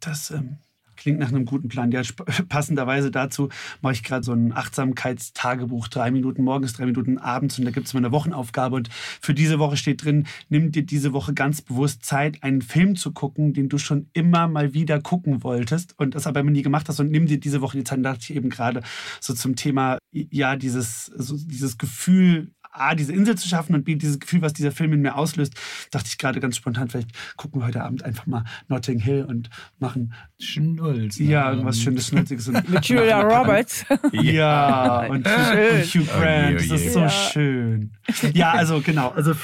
[0.00, 0.58] Das ähm,
[0.98, 1.92] Klingt nach einem guten Plan.
[1.92, 2.02] Ja,
[2.48, 3.48] passenderweise dazu
[3.82, 7.58] mache ich gerade so ein Achtsamkeitstagebuch, drei Minuten morgens, drei Minuten abends.
[7.58, 8.74] Und da gibt es mal eine Wochenaufgabe.
[8.74, 12.96] Und für diese Woche steht drin, nimm dir diese Woche ganz bewusst Zeit, einen Film
[12.96, 16.62] zu gucken, den du schon immer mal wieder gucken wolltest und das aber immer nie
[16.62, 16.98] gemacht hast.
[16.98, 18.82] Und nimm dir diese Woche die Zeit, dachte ich eben gerade
[19.20, 23.94] so zum Thema, ja, dieses, so dieses Gefühl, A, diese Insel zu schaffen und B,
[23.96, 25.54] dieses Gefühl, was dieser Film in mir auslöst,
[25.90, 29.50] dachte ich gerade ganz spontan, vielleicht gucken wir heute Abend einfach mal Notting Hill und
[29.78, 31.18] machen Schnulz.
[31.18, 32.48] Ja, irgendwas Schönes, Schnulziges.
[32.48, 33.84] Mit Julia Roberts.
[34.12, 36.56] ja, und, und Hugh Grant.
[36.56, 37.10] Das ist so ja.
[37.10, 37.92] schön.
[38.32, 39.34] Ja, also genau, also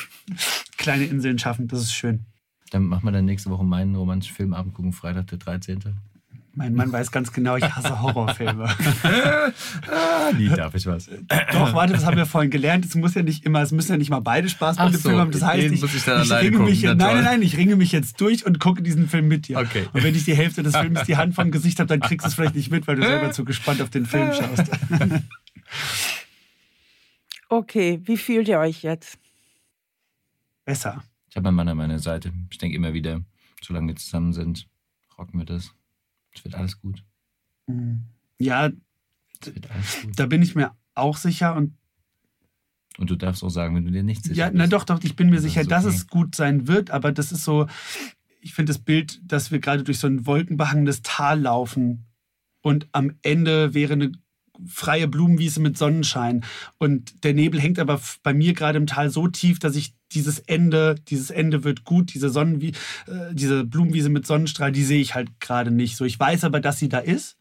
[0.77, 2.27] kleine Inseln schaffen, das ist schön.
[2.71, 5.81] Dann machen wir dann nächste Woche meinen romantischen Filmabend gucken, Freitag der 13.
[6.57, 8.65] Mein Mann weiß ganz genau, ich hasse Horrorfilme.
[9.03, 11.11] ah, nie darf ich was.
[11.53, 12.85] Doch, warte, das haben wir vorhin gelernt.
[12.85, 15.09] Es muss ja nicht immer, es müssen ja nicht mal beide Spaß bei dem so,
[15.09, 15.31] Film haben.
[15.33, 18.47] Das heißt, ich, ich, ich ringe mich, nein, nein, nein, ich ringe mich jetzt durch
[18.47, 19.59] und gucke diesen Film mit dir.
[19.59, 19.87] Okay.
[19.93, 22.29] Und wenn ich die Hälfte des Films die Hand vom Gesicht habe, dann kriegst du
[22.29, 24.71] es vielleicht nicht mit, weil du selber zu gespannt auf den Film schaust.
[27.49, 29.19] okay, wie fühlt ihr euch jetzt?
[30.65, 31.03] Besser.
[31.29, 32.33] Ich habe meinen Mann an meiner Seite.
[32.51, 33.23] Ich denke immer wieder,
[33.61, 34.69] solange wir zusammen sind,
[35.19, 35.75] rocken wir das.
[36.35, 37.05] Es wird alles gut.
[37.67, 38.05] Mhm.
[38.39, 38.83] Ja, gut.
[40.17, 41.75] da bin ich mir auch sicher und
[42.97, 44.57] und du darfst auch sagen, wenn du dir nicht sicher ja, bist.
[44.57, 45.69] Ja, na doch, doch, ich bin mir sicher, okay.
[45.69, 47.67] dass es gut sein wird, aber das ist so,
[48.41, 52.07] ich finde das Bild, dass wir gerade durch so ein wolkenbehangenes Tal laufen
[52.61, 54.13] und am Ende wäre eine
[54.67, 56.45] freie Blumenwiese mit Sonnenschein.
[56.79, 60.39] Und der Nebel hängt aber bei mir gerade im Tal so tief, dass ich dieses
[60.39, 62.73] Ende, dieses Ende wird gut, diese Sonnenwie
[63.07, 65.97] äh, diese Blumenwiese mit Sonnenstrahl, die sehe ich halt gerade nicht.
[65.97, 67.37] So, ich weiß aber, dass sie da ist.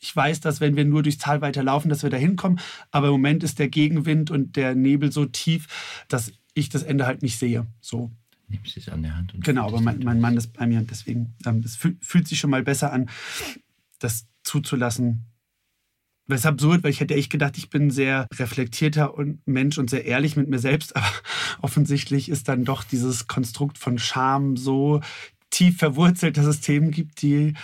[0.00, 2.60] Ich weiß, dass wenn wir nur durchs Tal weiterlaufen, dass wir da hinkommen.
[2.90, 7.06] Aber im Moment ist der Gegenwind und der Nebel so tief, dass ich das Ende
[7.06, 7.66] halt nicht sehe.
[7.80, 8.10] So.
[8.48, 9.34] Nimm sich an der Hand.
[9.40, 12.38] genau, aber mein, mein Mann ist bei mir und deswegen, ähm, es fühlt, fühlt sich
[12.38, 13.08] schon mal besser an,
[13.98, 15.24] das zuzulassen,
[16.28, 19.90] ist absurd, weil ich hätte echt gedacht, ich bin ein sehr reflektierter und Mensch und
[19.90, 21.10] sehr ehrlich mit mir selbst, aber
[21.62, 25.00] offensichtlich ist dann doch dieses Konstrukt von Scham so
[25.50, 27.54] tief verwurzelt, dass es Themen gibt, die,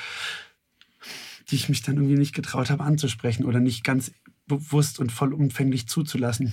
[1.50, 4.12] die ich mich dann irgendwie nicht getraut habe anzusprechen oder nicht ganz
[4.46, 6.52] bewusst und vollumfänglich zuzulassen.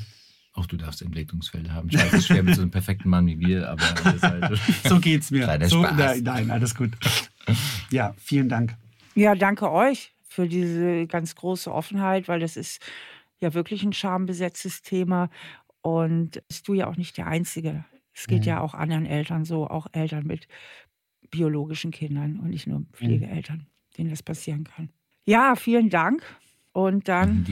[0.53, 1.89] Auch du darfst Entwicklungsfelder haben.
[1.89, 3.84] Ich weiß, es ist schwer mit so einem perfekten Mann wie wir, aber
[4.24, 5.60] halt so geht's mir.
[5.68, 6.91] So, nein, nein, alles gut.
[7.91, 8.76] Ja, vielen Dank.
[9.14, 12.79] Ja, danke euch für diese ganz große Offenheit, weil das ist
[13.39, 15.31] ja wirklich ein schambesetztes Thema.
[15.81, 17.85] Und bist du ja auch nicht der Einzige.
[18.13, 18.47] Es geht mhm.
[18.47, 20.47] ja auch anderen Eltern so, auch Eltern mit
[21.31, 22.89] biologischen Kindern und nicht nur mhm.
[22.93, 23.65] Pflegeeltern,
[23.97, 24.91] denen das passieren kann.
[25.25, 26.21] Ja, vielen Dank.
[26.71, 27.47] Und dann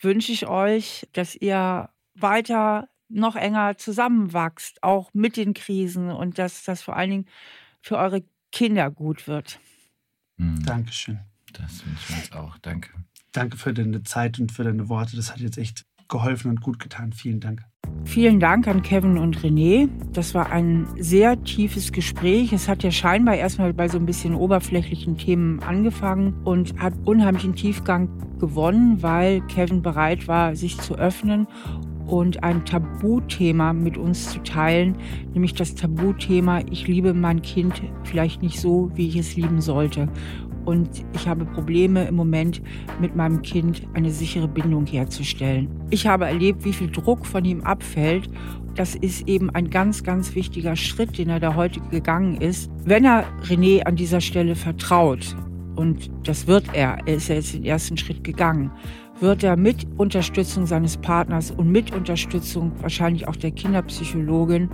[0.00, 6.64] wünsche ich euch, dass ihr weiter noch enger zusammenwachst, auch mit den Krisen und dass
[6.64, 7.26] das vor allen Dingen
[7.82, 9.60] für eure Kinder gut wird.
[10.38, 10.64] Mhm.
[10.64, 11.20] Dankeschön.
[11.58, 12.58] Das wünsche ich uns auch.
[12.58, 12.90] Danke.
[13.32, 15.16] Danke für deine Zeit und für deine Worte.
[15.16, 17.12] Das hat jetzt echt geholfen und gut getan.
[17.12, 17.62] Vielen Dank.
[18.04, 19.88] Vielen Dank an Kevin und René.
[20.12, 22.52] Das war ein sehr tiefes Gespräch.
[22.52, 27.56] Es hat ja scheinbar erstmal bei so ein bisschen oberflächlichen Themen angefangen und hat unheimlichen
[27.56, 31.48] Tiefgang gewonnen, weil Kevin bereit war, sich zu öffnen
[32.06, 34.96] und ein Tabuthema mit uns zu teilen,
[35.34, 40.08] nämlich das Tabuthema, ich liebe mein Kind vielleicht nicht so, wie ich es lieben sollte
[40.66, 42.60] und ich habe Probleme im Moment
[43.00, 45.68] mit meinem Kind eine sichere Bindung herzustellen.
[45.90, 48.28] Ich habe erlebt, wie viel Druck von ihm abfällt.
[48.74, 52.70] Das ist eben ein ganz, ganz wichtiger Schritt, den er da heute gegangen ist.
[52.84, 55.34] Wenn er René an dieser Stelle vertraut,
[55.76, 58.70] und das wird er, er ist ja jetzt den ersten Schritt gegangen,
[59.20, 64.70] wird er mit Unterstützung seines Partners und mit Unterstützung wahrscheinlich auch der Kinderpsychologin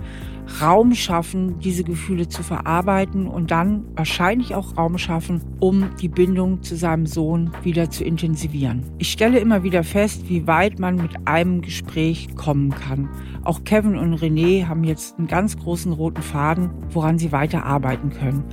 [0.61, 6.61] Raum schaffen, diese Gefühle zu verarbeiten und dann wahrscheinlich auch Raum schaffen, um die Bindung
[6.61, 8.83] zu seinem Sohn wieder zu intensivieren.
[8.97, 13.09] Ich stelle immer wieder fest, wie weit man mit einem Gespräch kommen kann.
[13.43, 18.09] Auch Kevin und René haben jetzt einen ganz großen roten Faden, woran sie weiter arbeiten
[18.09, 18.43] können.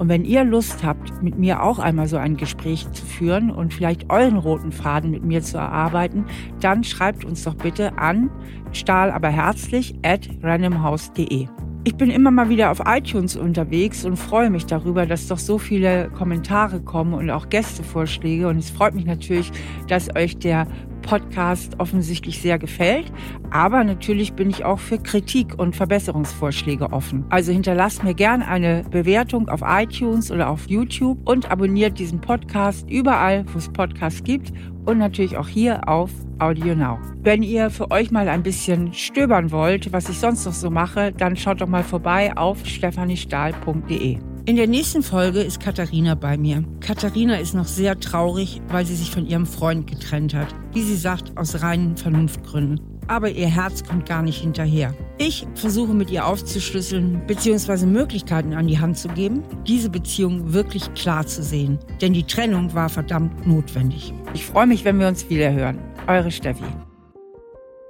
[0.00, 3.74] Und wenn ihr Lust habt, mit mir auch einmal so ein Gespräch zu führen und
[3.74, 6.24] vielleicht euren roten Faden mit mir zu erarbeiten,
[6.58, 8.30] dann schreibt uns doch bitte an
[8.72, 11.48] stahlaberherzlich at randomhouse.de.
[11.84, 15.58] Ich bin immer mal wieder auf iTunes unterwegs und freue mich darüber, dass doch so
[15.58, 18.48] viele Kommentare kommen und auch Gästevorschläge.
[18.48, 19.52] Und es freut mich natürlich,
[19.86, 20.66] dass euch der
[21.10, 23.10] Podcast offensichtlich sehr gefällt.
[23.50, 27.24] Aber natürlich bin ich auch für Kritik und Verbesserungsvorschläge offen.
[27.30, 32.88] Also hinterlasst mir gern eine Bewertung auf iTunes oder auf YouTube und abonniert diesen Podcast
[32.88, 34.52] überall, wo es Podcasts gibt
[34.84, 37.00] und natürlich auch hier auf Audio Now.
[37.22, 41.10] Wenn ihr für euch mal ein bisschen stöbern wollt, was ich sonst noch so mache,
[41.10, 44.29] dann schaut doch mal vorbei auf stephaniestahl.de.
[44.46, 46.64] In der nächsten Folge ist Katharina bei mir.
[46.80, 50.48] Katharina ist noch sehr traurig, weil sie sich von ihrem Freund getrennt hat.
[50.72, 52.80] Wie sie sagt, aus reinen Vernunftgründen.
[53.06, 54.94] Aber ihr Herz kommt gar nicht hinterher.
[55.18, 57.84] Ich versuche mit ihr aufzuschlüsseln bzw.
[57.84, 61.78] Möglichkeiten an die Hand zu geben, diese Beziehung wirklich klar zu sehen.
[62.00, 64.14] Denn die Trennung war verdammt notwendig.
[64.32, 65.78] Ich freue mich, wenn wir uns wieder hören.
[66.06, 66.64] Eure Steffi.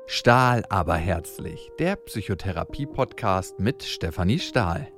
[0.06, 4.88] Stahl aber herzlich, der Psychotherapie-Podcast mit Stefanie Stahl.